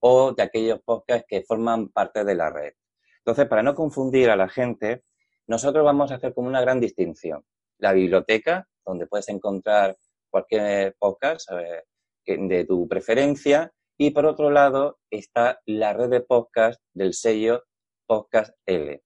o 0.00 0.32
de 0.32 0.42
aquellos 0.42 0.80
podcasts 0.82 1.26
que 1.28 1.42
forman 1.42 1.88
parte 1.88 2.24
de 2.24 2.34
la 2.34 2.50
red. 2.50 2.72
Entonces, 3.18 3.46
para 3.46 3.62
no 3.62 3.74
confundir 3.74 4.30
a 4.30 4.36
la 4.36 4.48
gente, 4.48 5.04
nosotros 5.46 5.84
vamos 5.84 6.10
a 6.10 6.16
hacer 6.16 6.34
como 6.34 6.48
una 6.48 6.60
gran 6.60 6.80
distinción. 6.80 7.44
La 7.78 7.92
biblioteca, 7.92 8.66
donde 8.84 9.06
puedes 9.06 9.28
encontrar 9.28 9.96
cualquier 10.28 10.96
podcast 10.98 11.48
eh, 11.52 11.84
de 12.26 12.64
tu 12.64 12.88
preferencia, 12.88 13.72
y 14.06 14.10
por 14.10 14.26
otro 14.26 14.50
lado 14.50 14.98
está 15.10 15.60
la 15.64 15.92
red 15.92 16.08
de 16.08 16.20
podcast 16.22 16.82
del 16.92 17.14
sello 17.14 17.62
Podcast 18.04 18.52
L. 18.66 19.00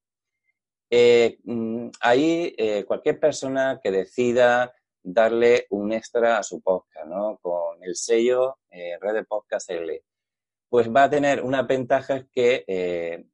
Eh, 0.89 1.39
mm, 1.45 1.89
ahí 2.01 2.55
eh, 2.57 2.85
cualquier 2.85 3.21
persona 3.21 3.79
que 3.83 3.91
decida 3.91 4.73
darle 5.03 5.67
un 5.71 5.93
extra 5.93 6.39
a 6.39 6.43
su 6.43 6.63
podcast, 6.63 7.07
¿no? 7.07 7.39
Con 7.43 7.85
el 7.85 7.95
sello 7.95 8.59
red 8.71 9.15
de 9.15 9.25
podcast 9.25 9.71
L, 9.71 10.03
pues 10.69 10.89
va 10.89 11.05
a 11.05 11.11
tener 11.11 11.43
una 11.43 11.63
ventaja 11.63 12.27
que 12.33 13.27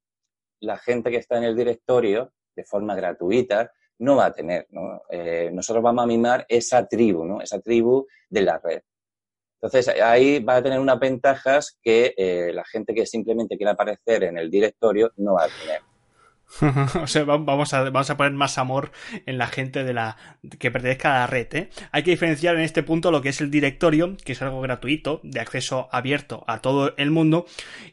la 0.61 0.79
gente 0.79 1.11
que 1.11 1.19
está 1.19 1.39
en 1.39 1.45
el 1.45 1.57
directorio 1.57 2.33
de 2.57 2.65
forma 2.65 2.95
gratuita 2.95 3.73
no 3.99 4.17
va 4.17 4.27
a 4.27 4.33
tener. 4.33 4.67
¿no? 4.71 5.03
Eh, 5.11 5.51
nosotros 5.53 5.83
vamos 5.83 6.03
a 6.03 6.07
mimar 6.07 6.45
esa 6.49 6.87
tribu, 6.87 7.25
¿no? 7.25 7.41
esa 7.41 7.61
tribu 7.61 8.07
de 8.29 8.43
la 8.43 8.59
red. 8.59 8.83
Entonces, 9.63 9.95
ahí 10.03 10.41
va 10.41 10.57
a 10.57 10.63
tener 10.63 10.81
unas 10.81 10.99
ventajas 10.99 11.79
que 11.81 12.15
eh, 12.17 12.53
la 12.53 12.65
gente 12.65 12.93
que 12.95 13.07
simplemente 13.07 13.57
quiere 13.57 13.71
aparecer 13.71 14.25
en 14.25 14.37
el 14.37 14.51
directorio 14.51 15.13
no 15.17 15.35
va 15.35 15.45
a 15.45 15.49
tener. 15.49 15.92
o 17.01 17.07
sea, 17.07 17.25
vamos 17.25 17.73
a, 17.73 18.17
poner 18.17 18.33
más 18.33 18.59
amor 18.59 18.93
en 19.27 19.39
la 19.39 19.47
gente 19.47 19.85
de 19.85 19.95
la 19.95 20.17
que 20.59 20.71
pertenezca 20.71 21.17
a 21.17 21.21
la 21.21 21.27
red. 21.27 21.55
¿eh? 21.55 21.71
Hay 21.93 22.03
que 22.03 22.11
diferenciar 22.11 22.57
en 22.57 22.63
este 22.63 22.83
punto 22.83 23.11
lo 23.11 23.23
que 23.23 23.31
es 23.31 23.41
el 23.41 23.51
directorio, 23.51 24.17
que 24.23 24.33
es 24.33 24.43
algo 24.43 24.61
gratuito, 24.61 25.21
de 25.23 25.41
acceso 25.41 25.89
abierto 25.93 26.45
a 26.47 26.59
todo 26.59 26.95
el 26.99 27.11
mundo, 27.11 27.47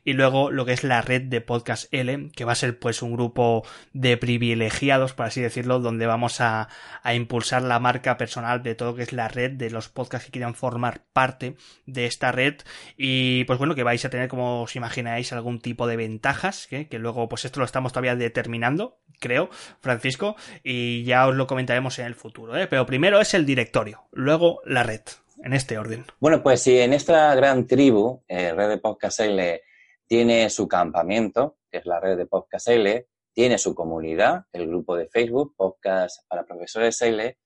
y 0.03 0.13
luego 0.13 0.51
lo 0.51 0.65
que 0.65 0.73
es 0.73 0.83
la 0.83 1.01
red 1.01 1.21
de 1.23 1.41
Podcast 1.41 1.93
L, 1.93 2.31
que 2.35 2.45
va 2.45 2.51
a 2.51 2.55
ser 2.55 2.79
pues 2.79 3.01
un 3.01 3.13
grupo 3.13 3.65
de 3.93 4.17
privilegiados, 4.17 5.13
por 5.13 5.27
así 5.27 5.41
decirlo, 5.41 5.79
donde 5.79 6.05
vamos 6.05 6.41
a, 6.41 6.67
impulsar 7.13 7.63
la 7.63 7.79
marca 7.79 8.17
personal 8.17 8.61
de 8.61 8.75
todo 8.75 8.91
lo 8.91 8.95
que 8.95 9.03
es 9.03 9.13
la 9.13 9.27
red 9.27 9.51
de 9.51 9.69
los 9.69 9.89
podcasts 9.89 10.25
que 10.25 10.31
quieran 10.31 10.53
formar 10.53 11.03
parte 11.11 11.55
de 11.85 12.05
esta 12.05 12.31
red. 12.31 12.55
Y 12.97 13.45
pues 13.45 13.57
bueno, 13.57 13.73
que 13.73 13.83
vais 13.83 14.03
a 14.05 14.09
tener, 14.09 14.27
como 14.27 14.63
os 14.63 14.75
imagináis, 14.75 15.33
algún 15.33 15.59
tipo 15.59 15.87
de 15.87 15.95
ventajas, 15.95 16.67
que, 16.67 16.87
que 16.87 16.99
luego 16.99 17.27
pues 17.29 17.45
esto 17.45 17.59
lo 17.59 17.65
estamos 17.65 17.93
todavía 17.93 18.15
determinando 18.15 18.48
terminando, 18.49 18.97
creo, 19.19 19.49
Francisco, 19.79 20.35
y 20.63 21.03
ya 21.03 21.27
os 21.27 21.35
lo 21.35 21.45
comentaremos 21.45 21.99
en 21.99 22.07
el 22.07 22.15
futuro. 22.15 22.57
¿eh? 22.57 22.65
Pero 22.67 22.87
primero 22.87 23.21
es 23.21 23.35
el 23.35 23.45
directorio, 23.45 24.07
luego 24.11 24.61
la 24.65 24.81
red, 24.81 25.01
en 25.43 25.53
este 25.53 25.77
orden. 25.77 26.05
Bueno, 26.19 26.41
pues 26.41 26.63
si 26.63 26.79
en 26.79 26.93
esta 26.93 27.35
gran 27.35 27.67
tribu, 27.67 28.23
eh, 28.27 28.51
Red 28.51 28.69
de 28.69 28.77
Podcast 28.79 29.19
L, 29.19 29.61
tiene 30.07 30.49
su 30.49 30.67
campamento, 30.67 31.59
que 31.69 31.77
es 31.77 31.85
la 31.85 31.99
red 31.99 32.17
de 32.17 32.25
Podcast 32.25 32.69
L, 32.69 33.05
tiene 33.31 33.59
su 33.59 33.75
comunidad, 33.75 34.45
el 34.51 34.67
grupo 34.67 34.95
de 34.95 35.07
Facebook, 35.07 35.53
Podcast 35.55 36.27
para 36.27 36.43
Profesores 36.43 36.99
L, 37.03 37.37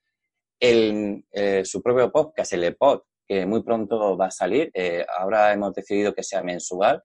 el, 0.58 1.26
eh, 1.32 1.66
su 1.66 1.82
propio 1.82 2.10
podcast, 2.14 2.54
el 2.54 2.64
EPOD, 2.64 3.02
que 3.28 3.46
muy 3.46 3.62
pronto 3.62 4.16
va 4.16 4.28
a 4.28 4.32
salir. 4.32 4.72
ahora 5.18 5.52
hemos 5.52 5.74
decidido 5.74 6.14
que 6.14 6.24
sea 6.24 6.42
mensual 6.44 7.04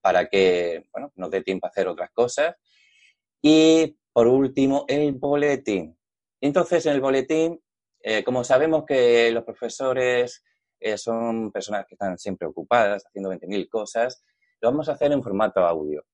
para 0.00 0.26
que 0.26 0.86
bueno, 0.92 1.12
nos 1.16 1.30
dé 1.30 1.42
tiempo 1.42 1.66
a 1.66 1.70
hacer 1.70 1.88
otras 1.88 2.10
cosas. 2.10 2.54
Y 3.42 3.96
por 4.12 4.26
último, 4.26 4.84
el 4.88 5.12
boletín. 5.12 5.96
Entonces, 6.40 6.86
en 6.86 6.94
el 6.94 7.00
boletín, 7.00 7.60
eh, 8.00 8.24
como 8.24 8.44
sabemos 8.44 8.84
que 8.86 9.30
los 9.30 9.44
profesores 9.44 10.44
eh, 10.80 10.96
son 10.98 11.50
personas 11.52 11.86
que 11.86 11.94
están 11.94 12.18
siempre 12.18 12.48
ocupadas, 12.48 13.04
haciendo 13.06 13.30
20.000 13.30 13.68
cosas, 13.68 14.24
lo 14.60 14.70
vamos 14.70 14.88
a 14.88 14.92
hacer 14.92 15.12
en 15.12 15.22
formato 15.22 15.60
audio. 15.60 16.04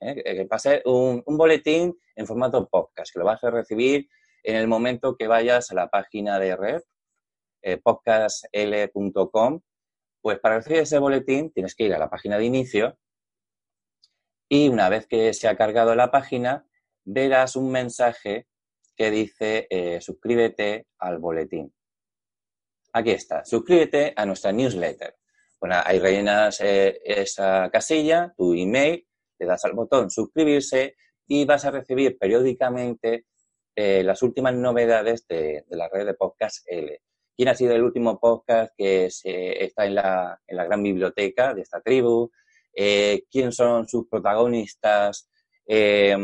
¿eh? 0.00 0.46
Va 0.50 0.56
a 0.56 0.58
ser 0.58 0.82
un, 0.84 1.22
boletín 1.26 1.98
en 2.14 2.26
formato 2.26 2.68
podcast, 2.68 3.12
que 3.12 3.18
lo 3.18 3.24
vas 3.24 3.42
a 3.44 3.50
recibir 3.50 4.08
en 4.42 4.56
el 4.56 4.68
momento 4.68 5.16
que 5.16 5.26
vayas 5.26 5.70
a 5.70 5.74
la 5.74 5.88
página 5.88 6.38
de 6.38 6.56
red, 6.56 6.82
podcastl.com. 7.82 9.60
Pues 10.20 10.38
para 10.40 10.56
recibir 10.56 10.80
ese 10.80 10.98
boletín 10.98 11.52
tienes 11.52 11.74
que 11.74 11.84
ir 11.84 11.94
a 11.94 11.98
la 11.98 12.10
página 12.10 12.38
de 12.38 12.44
inicio 12.44 12.98
y 14.48 14.68
una 14.68 14.88
vez 14.88 15.06
que 15.06 15.34
se 15.34 15.48
ha 15.48 15.56
cargado 15.56 15.94
la 15.94 16.10
página, 16.10 16.66
verás 17.04 17.56
un 17.56 17.70
mensaje 17.70 18.46
que 18.96 19.10
dice 19.10 19.66
eh, 19.70 20.00
suscríbete 20.00 20.86
al 20.98 21.18
boletín. 21.18 21.72
Aquí 22.92 23.10
está, 23.10 23.44
suscríbete 23.44 24.12
a 24.16 24.24
nuestra 24.24 24.52
newsletter. 24.52 25.16
Bueno, 25.60 25.76
ahí 25.84 25.98
rellenas 25.98 26.60
eh, 26.60 27.00
esa 27.04 27.68
casilla, 27.70 28.32
tu 28.36 28.54
email, 28.54 29.06
le 29.38 29.46
das 29.46 29.64
al 29.64 29.72
botón 29.72 30.10
suscribirse 30.10 30.96
y 31.26 31.44
vas 31.44 31.64
a 31.64 31.70
recibir 31.70 32.16
periódicamente 32.18 33.26
eh, 33.74 34.02
las 34.02 34.22
últimas 34.22 34.54
novedades 34.54 35.26
de, 35.26 35.64
la 35.70 35.88
red 35.88 36.06
de 36.06 36.14
podcast 36.14 36.64
L. 36.66 37.00
¿Quién 37.36 37.48
ha 37.50 37.54
sido 37.54 37.74
el 37.74 37.82
último 37.82 38.18
podcast 38.18 38.72
que 38.76 39.10
se, 39.10 39.62
está 39.62 39.84
en 39.84 39.96
la, 39.96 40.40
en 40.46 40.56
la 40.56 40.64
gran 40.64 40.82
biblioteca 40.82 41.52
de 41.52 41.60
esta 41.60 41.82
tribu? 41.82 42.30
Eh, 42.78 43.22
quién 43.30 43.52
son 43.52 43.88
sus 43.88 44.06
protagonistas, 44.06 45.30
eh, 45.66 46.14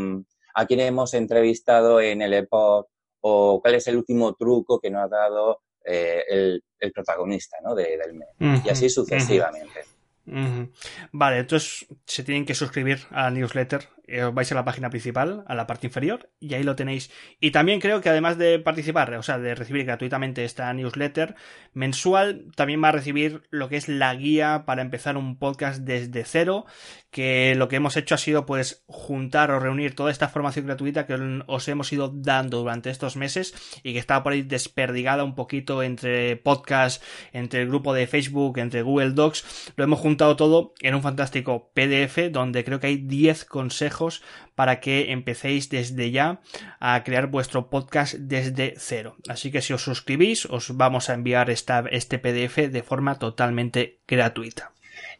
a 0.55 0.67
quién 0.67 0.81
hemos 0.81 1.15
entrevistado 1.15 1.99
en 2.01 2.21
el 2.21 2.35
EPOC 2.35 2.88
o 3.23 3.61
cuál 3.62 3.75
es 3.77 3.87
el 3.87 3.97
último 3.97 4.35
truco 4.35 4.79
que 4.79 4.91
nos 4.91 5.05
ha 5.05 5.09
dado 5.09 5.62
eh, 5.85 6.23
el, 6.29 6.62
protagonista 6.93 7.57
¿no? 7.65 7.75
del 7.75 8.15
mes. 8.15 8.65
y 8.65 8.69
así 8.69 8.91
sucesivamente. 8.91 9.85
Vale, 10.24 11.38
entonces 11.38 11.87
se 12.04 12.22
tienen 12.22 12.44
que 12.44 12.54
suscribir 12.54 13.00
a 13.11 13.24
la 13.24 13.30
newsletter 13.30 13.88
eh, 14.08 14.30
vais 14.30 14.52
a 14.52 14.54
la 14.54 14.64
página 14.64 14.90
principal, 14.90 15.42
a 15.46 15.54
la 15.54 15.66
parte 15.66 15.87
inferior, 15.87 16.28
y 16.38 16.52
ahí 16.52 16.64
lo 16.64 16.76
tenéis. 16.76 17.11
Y 17.40 17.50
también 17.50 17.80
creo 17.80 18.02
que 18.02 18.11
además 18.11 18.37
de 18.37 18.58
participar, 18.58 19.14
o 19.14 19.22
sea, 19.22 19.38
de 19.38 19.54
recibir 19.54 19.87
gratuitamente 19.87 20.44
esta 20.44 20.70
newsletter 20.74 21.35
mensual, 21.72 22.46
también 22.54 22.85
va 22.85 22.88
a 22.88 22.92
recibir 22.92 23.44
lo 23.48 23.70
que 23.70 23.76
es 23.76 23.88
la 23.88 24.14
guía 24.14 24.64
para 24.66 24.82
empezar 24.82 25.16
un 25.16 25.38
podcast 25.38 25.80
desde 25.80 26.24
cero, 26.24 26.66
que 27.11 27.54
lo 27.54 27.68
que 27.68 27.76
hemos 27.76 27.96
hecho 27.96 28.14
ha 28.14 28.18
sido 28.18 28.44
pues 28.44 28.85
juntar 28.87 29.50
o 29.50 29.61
reunir 29.61 29.94
toda 29.94 30.11
esta 30.11 30.28
formación 30.28 30.66
gratuita 30.66 31.06
que 31.06 31.14
os 31.46 31.68
hemos 31.68 31.92
ido 31.92 32.11
dando 32.14 32.58
durante 32.58 32.90
estos 32.90 33.16
meses 33.16 33.54
y 33.82 33.92
que 33.92 33.98
estaba 33.98 34.22
por 34.22 34.32
ahí 34.32 34.42
desperdigada 34.42 35.22
un 35.22 35.35
poquito 35.35 35.82
entre 35.82 36.37
podcast, 36.37 37.02
entre 37.32 37.62
el 37.62 37.68
grupo 37.68 37.94
de 37.94 38.06
Facebook, 38.06 38.58
entre 38.58 38.82
Google 38.82 39.12
Docs. 39.12 39.72
Lo 39.76 39.85
hemos 39.85 40.00
juntado 40.00 40.12
todo 40.16 40.75
en 40.81 40.94
un 40.94 41.03
fantástico 41.03 41.70
PDF 41.75 42.31
donde 42.31 42.64
creo 42.64 42.81
que 42.81 42.88
hay 42.88 42.96
10 42.96 43.44
consejos 43.44 44.22
para 44.55 44.81
que 44.81 45.12
empecéis 45.12 45.68
desde 45.70 46.11
ya 46.11 46.40
a 46.81 47.03
crear 47.05 47.29
vuestro 47.29 47.70
podcast 47.70 48.14
desde 48.14 48.75
cero. 48.77 49.16
Así 49.29 49.51
que 49.51 49.62
si 49.62 49.72
os 49.72 49.83
suscribís, 49.83 50.46
os 50.46 50.77
vamos 50.77 51.11
a 51.11 51.14
enviar 51.14 51.51
esta, 51.51 51.85
este 51.90 52.18
PDF 52.18 52.70
de 52.70 52.83
forma 52.83 53.18
totalmente 53.18 54.01
gratuita. 54.07 54.72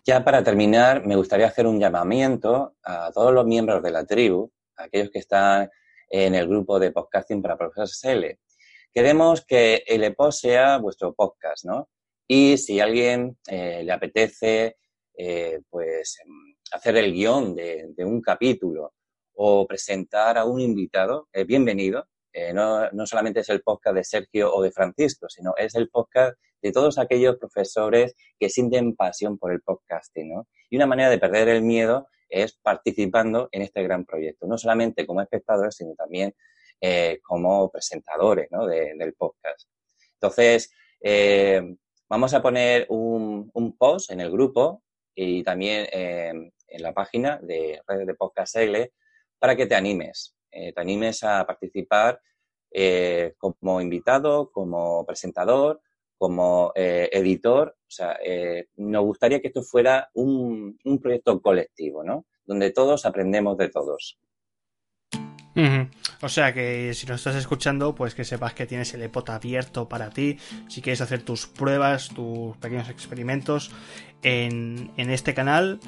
Ya 0.05 0.24
para 0.24 0.42
terminar, 0.42 1.07
me 1.07 1.16
gustaría 1.16 1.46
hacer 1.46 1.66
un 1.66 1.78
llamamiento 1.78 2.74
a 2.83 3.11
todos 3.12 3.33
los 3.33 3.46
miembros 3.46 3.83
de 3.83 3.90
la 3.90 4.05
tribu, 4.05 4.50
aquellos 4.76 5.11
que 5.11 5.20
están 5.20 5.70
en 6.09 6.35
el 6.35 6.48
grupo 6.48 6.78
de 6.78 6.90
podcasting 6.90 7.40
para 7.40 7.57
profesores 7.57 8.02
L. 8.05 8.38
Queremos 8.92 9.44
que 9.46 9.83
el 9.87 10.05
EPO 10.05 10.33
sea 10.33 10.76
vuestro 10.78 11.14
podcast, 11.14 11.64
¿no? 11.64 11.88
Y 12.28 12.59
si 12.59 12.81
a 12.81 12.85
alguien 12.85 13.38
eh, 13.46 13.83
le 13.85 13.92
apetece, 13.92 14.76
eh, 15.16 15.61
pues 15.68 16.18
hacer 16.72 16.96
el 16.96 17.12
guion 17.12 17.55
de, 17.55 17.94
un 17.98 18.20
capítulo 18.20 18.94
o 19.35 19.66
presentar 19.66 20.38
a 20.38 20.44
un 20.44 20.61
invitado, 20.61 21.29
es 21.33 21.46
bienvenido. 21.46 22.07
Eh, 22.33 22.53
no, 22.53 22.90
no, 22.92 23.07
solamente 23.07 23.40
es 23.40 23.48
el 23.51 23.62
podcast 23.62 23.96
de 23.96 24.05
Sergio 24.05 24.55
o 24.55 24.62
de 24.62 24.72
Francisco, 24.72 25.29
sino 25.29 25.55
es 25.57 25.75
el 25.75 25.88
podcast 25.90 26.38
de 26.62 26.72
todos 26.72 26.98
aquellos 26.98 27.37
profesores 27.37 28.14
que 28.38 28.48
sienten 28.48 28.94
pasión 28.94 29.37
por 29.37 29.53
el 29.53 29.61
podcasting. 29.61 30.33
¿no? 30.33 30.48
Y 30.70 30.77
una 30.77 30.87
manera 30.87 31.11
de 31.11 31.18
perder 31.18 31.48
el 31.48 31.62
miedo 31.62 32.09
es 32.29 32.55
participando 32.62 33.48
en 33.53 33.62
este 33.62 33.83
gran 33.83 34.07
proyecto, 34.07 34.46
no 34.46 34.57
solamente 34.57 35.07
como 35.07 35.20
espectadores, 35.20 35.77
sino 35.77 35.94
también 35.94 36.35
eh, 36.81 37.20
como 37.22 37.70
presentadores 37.70 38.48
¿no? 38.51 38.66
del 38.66 39.14
podcast. 39.14 39.68
Entonces, 40.14 40.72
eh, 41.01 41.77
vamos 42.09 42.33
a 42.33 42.40
poner 42.40 42.87
un, 42.88 43.51
post 43.77 44.11
en 44.11 44.20
el 44.20 44.31
grupo 44.31 44.83
y 45.14 45.42
también 45.42 45.87
en 45.92 46.83
la 46.83 46.92
página 46.92 47.38
de 47.42 47.81
redes 47.87 48.07
de 48.07 48.14
podcast 48.14 48.57
L 48.57 48.92
para 49.38 49.57
que 49.57 49.66
te 49.66 49.75
animes, 49.75 50.37
eh, 50.51 50.72
te 50.72 50.81
animes 50.81 51.25
a 51.25 51.44
participar 51.46 52.20
eh, 52.70 53.35
como 53.38 53.81
invitado, 53.81 54.51
como 54.51 55.05
presentador, 55.05 55.81
como 56.16 56.72
eh, 56.75 57.09
editor, 57.12 57.77
o 57.77 57.90
sea, 57.90 58.16
nos 58.77 59.05
gustaría 59.05 59.40
que 59.40 59.48
esto 59.48 59.62
fuera 59.62 60.09
un, 60.14 60.79
un 60.85 61.01
proyecto 61.01 61.42
colectivo, 61.42 62.05
¿no? 62.05 62.27
Donde 62.44 62.70
todos 62.70 63.05
aprendemos 63.05 63.57
de 63.59 63.68
todos. 63.68 64.18
O 66.22 66.28
sea 66.28 66.54
que 66.54 66.94
si 66.94 67.06
nos 67.06 67.20
estás 67.20 67.36
escuchando, 67.36 67.94
pues 67.94 68.14
que 68.14 68.24
sepas 68.24 68.54
que 68.54 68.66
tienes 68.66 68.94
el 68.94 69.02
EPOT 69.02 69.30
abierto 69.30 69.88
para 69.88 70.10
ti. 70.10 70.38
Si 70.68 70.80
quieres 70.80 71.00
hacer 71.00 71.22
tus 71.22 71.46
pruebas, 71.46 72.08
tus 72.08 72.56
pequeños 72.56 72.88
experimentos 72.88 73.70
en, 74.22 74.90
en 74.96 75.10
este 75.10 75.34
canal 75.34 75.80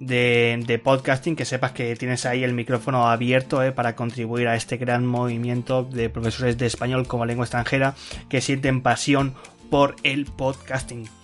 de, 0.00 0.62
de, 0.66 0.78
podcasting, 0.78 1.36
que 1.36 1.44
sepas 1.44 1.72
que 1.72 1.94
tienes 1.96 2.26
ahí 2.26 2.42
el 2.42 2.54
micrófono 2.54 3.08
abierto 3.08 3.62
eh, 3.62 3.70
para 3.70 3.94
contribuir 3.94 4.48
a 4.48 4.56
este 4.56 4.76
gran 4.76 5.06
movimiento 5.06 5.84
de 5.84 6.10
profesores 6.10 6.58
de 6.58 6.66
español 6.66 7.06
como 7.06 7.26
lengua 7.26 7.44
extranjera 7.44 7.94
que 8.28 8.40
sienten 8.40 8.80
pasión 8.80 9.34
por 9.70 9.96
el 10.02 10.24
podcasting. 10.24 11.21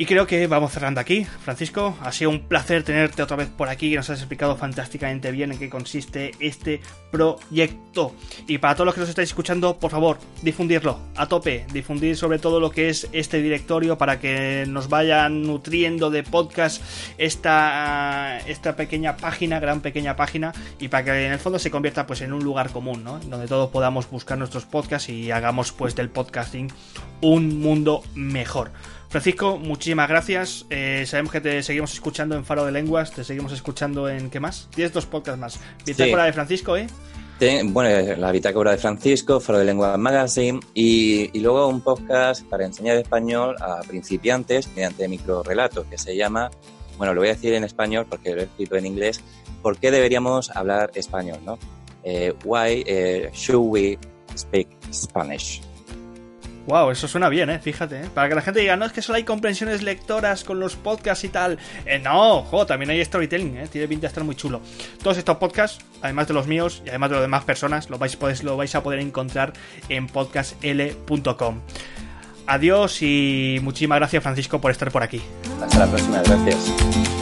Y 0.00 0.06
creo 0.06 0.26
que 0.26 0.46
vamos 0.46 0.72
cerrando 0.72 0.98
aquí. 0.98 1.26
Francisco, 1.26 1.94
ha 2.00 2.10
sido 2.10 2.30
un 2.30 2.48
placer 2.48 2.82
tenerte 2.84 3.22
otra 3.22 3.36
vez 3.36 3.48
por 3.48 3.68
aquí, 3.68 3.94
nos 3.94 4.08
has 4.08 4.20
explicado 4.20 4.56
fantásticamente 4.56 5.30
bien 5.30 5.52
en 5.52 5.58
qué 5.58 5.68
consiste 5.68 6.30
este 6.40 6.80
proyecto. 7.10 8.14
Y 8.46 8.56
para 8.56 8.74
todos 8.74 8.86
los 8.86 8.94
que 8.94 9.02
nos 9.02 9.10
estáis 9.10 9.28
escuchando, 9.28 9.78
por 9.78 9.90
favor, 9.90 10.16
difundirlo 10.40 10.98
a 11.16 11.26
tope, 11.26 11.66
difundir 11.70 12.16
sobre 12.16 12.38
todo 12.38 12.60
lo 12.60 12.70
que 12.70 12.88
es 12.88 13.10
este 13.12 13.42
directorio 13.42 13.98
para 13.98 14.18
que 14.18 14.64
nos 14.66 14.88
vayan 14.88 15.42
nutriendo 15.42 16.08
de 16.08 16.22
podcast 16.22 16.82
esta, 17.18 18.38
esta 18.46 18.76
pequeña 18.76 19.18
página, 19.18 19.60
gran 19.60 19.82
pequeña 19.82 20.16
página, 20.16 20.54
y 20.78 20.88
para 20.88 21.04
que 21.04 21.26
en 21.26 21.32
el 21.32 21.38
fondo 21.38 21.58
se 21.58 21.70
convierta 21.70 22.06
pues 22.06 22.22
en 22.22 22.32
un 22.32 22.42
lugar 22.42 22.70
común, 22.70 23.04
¿no? 23.04 23.18
Donde 23.18 23.46
todos 23.46 23.68
podamos 23.68 24.08
buscar 24.08 24.38
nuestros 24.38 24.64
podcasts 24.64 25.10
y 25.10 25.30
hagamos 25.30 25.72
pues 25.72 25.94
del 25.94 26.08
podcasting 26.08 26.72
un 27.20 27.60
mundo 27.60 28.02
mejor. 28.14 28.70
Francisco, 29.10 29.58
muchísimas 29.58 30.08
gracias. 30.08 30.66
Eh, 30.70 31.04
sabemos 31.04 31.32
que 31.32 31.40
te 31.40 31.64
seguimos 31.64 31.92
escuchando 31.92 32.36
en 32.36 32.44
Faro 32.44 32.64
de 32.64 32.70
Lenguas, 32.70 33.10
te 33.10 33.24
seguimos 33.24 33.52
escuchando 33.52 34.08
en 34.08 34.30
¿qué 34.30 34.38
más? 34.38 34.68
Tienes 34.72 34.92
dos 34.92 35.04
podcasts 35.04 35.40
más. 35.40 35.58
Bitácora 35.84 36.24
de 36.24 36.32
Francisco, 36.32 36.76
¿eh? 36.76 36.86
bueno, 37.64 38.14
la 38.16 38.30
Bitácora 38.30 38.70
de 38.70 38.78
Francisco, 38.78 39.40
Faro 39.40 39.58
de 39.58 39.64
Lenguas 39.64 39.98
Magazine 39.98 40.60
y, 40.74 41.36
y, 41.36 41.40
luego 41.40 41.66
un 41.66 41.80
podcast 41.80 42.44
para 42.46 42.64
enseñar 42.64 42.98
español 42.98 43.56
a 43.60 43.80
principiantes 43.80 44.68
mediante 44.76 45.08
microrelatos 45.08 45.86
que 45.86 45.98
se 45.98 46.14
llama, 46.14 46.48
bueno, 46.96 47.12
lo 47.12 47.22
voy 47.22 47.30
a 47.30 47.32
decir 47.32 47.52
en 47.54 47.64
español 47.64 48.06
porque 48.08 48.32
lo 48.32 48.42
he 48.42 48.44
escrito 48.44 48.76
en 48.76 48.86
inglés, 48.86 49.22
¿por 49.60 49.76
qué 49.78 49.90
deberíamos 49.90 50.50
hablar 50.50 50.92
español? 50.94 51.40
¿no? 51.44 51.58
Eh, 52.04 52.32
why 52.44 52.84
eh, 52.86 53.28
should 53.32 53.66
we 53.66 53.98
speak 54.36 54.68
Spanish? 54.92 55.62
Wow, 56.66 56.90
eso 56.90 57.08
suena 57.08 57.28
bien, 57.28 57.50
¿eh? 57.50 57.58
Fíjate, 57.58 58.02
¿eh? 58.02 58.08
Para 58.14 58.28
que 58.28 58.34
la 58.34 58.42
gente 58.42 58.60
diga, 58.60 58.76
no, 58.76 58.84
es 58.84 58.92
que 58.92 59.02
solo 59.02 59.16
hay 59.16 59.24
comprensiones 59.24 59.82
lectoras 59.82 60.44
con 60.44 60.60
los 60.60 60.76
podcasts 60.76 61.24
y 61.24 61.28
tal. 61.28 61.58
Eh, 61.86 61.98
no, 61.98 62.42
jo, 62.42 62.66
también 62.66 62.90
hay 62.90 63.04
storytelling, 63.04 63.56
¿eh? 63.56 63.68
Tiene 63.68 63.88
pinta 63.88 64.02
de 64.02 64.06
estar 64.08 64.24
muy 64.24 64.36
chulo. 64.36 64.60
Todos 65.02 65.16
estos 65.16 65.36
podcasts, 65.38 65.84
además 66.02 66.28
de 66.28 66.34
los 66.34 66.46
míos 66.46 66.82
y 66.84 66.90
además 66.90 67.10
de 67.10 67.16
los 67.16 67.22
demás 67.22 67.44
personas, 67.44 67.90
lo 67.90 67.98
vais, 67.98 68.42
lo 68.42 68.56
vais 68.56 68.74
a 68.74 68.82
poder 68.82 69.00
encontrar 69.00 69.52
en 69.88 70.06
podcastl.com. 70.06 71.60
Adiós 72.46 73.02
y 73.02 73.58
muchísimas 73.62 73.98
gracias, 73.98 74.22
Francisco, 74.22 74.60
por 74.60 74.70
estar 74.70 74.90
por 74.90 75.02
aquí. 75.02 75.22
Hasta 75.62 75.78
la 75.78 75.86
próxima, 75.86 76.22
gracias. 76.22 77.19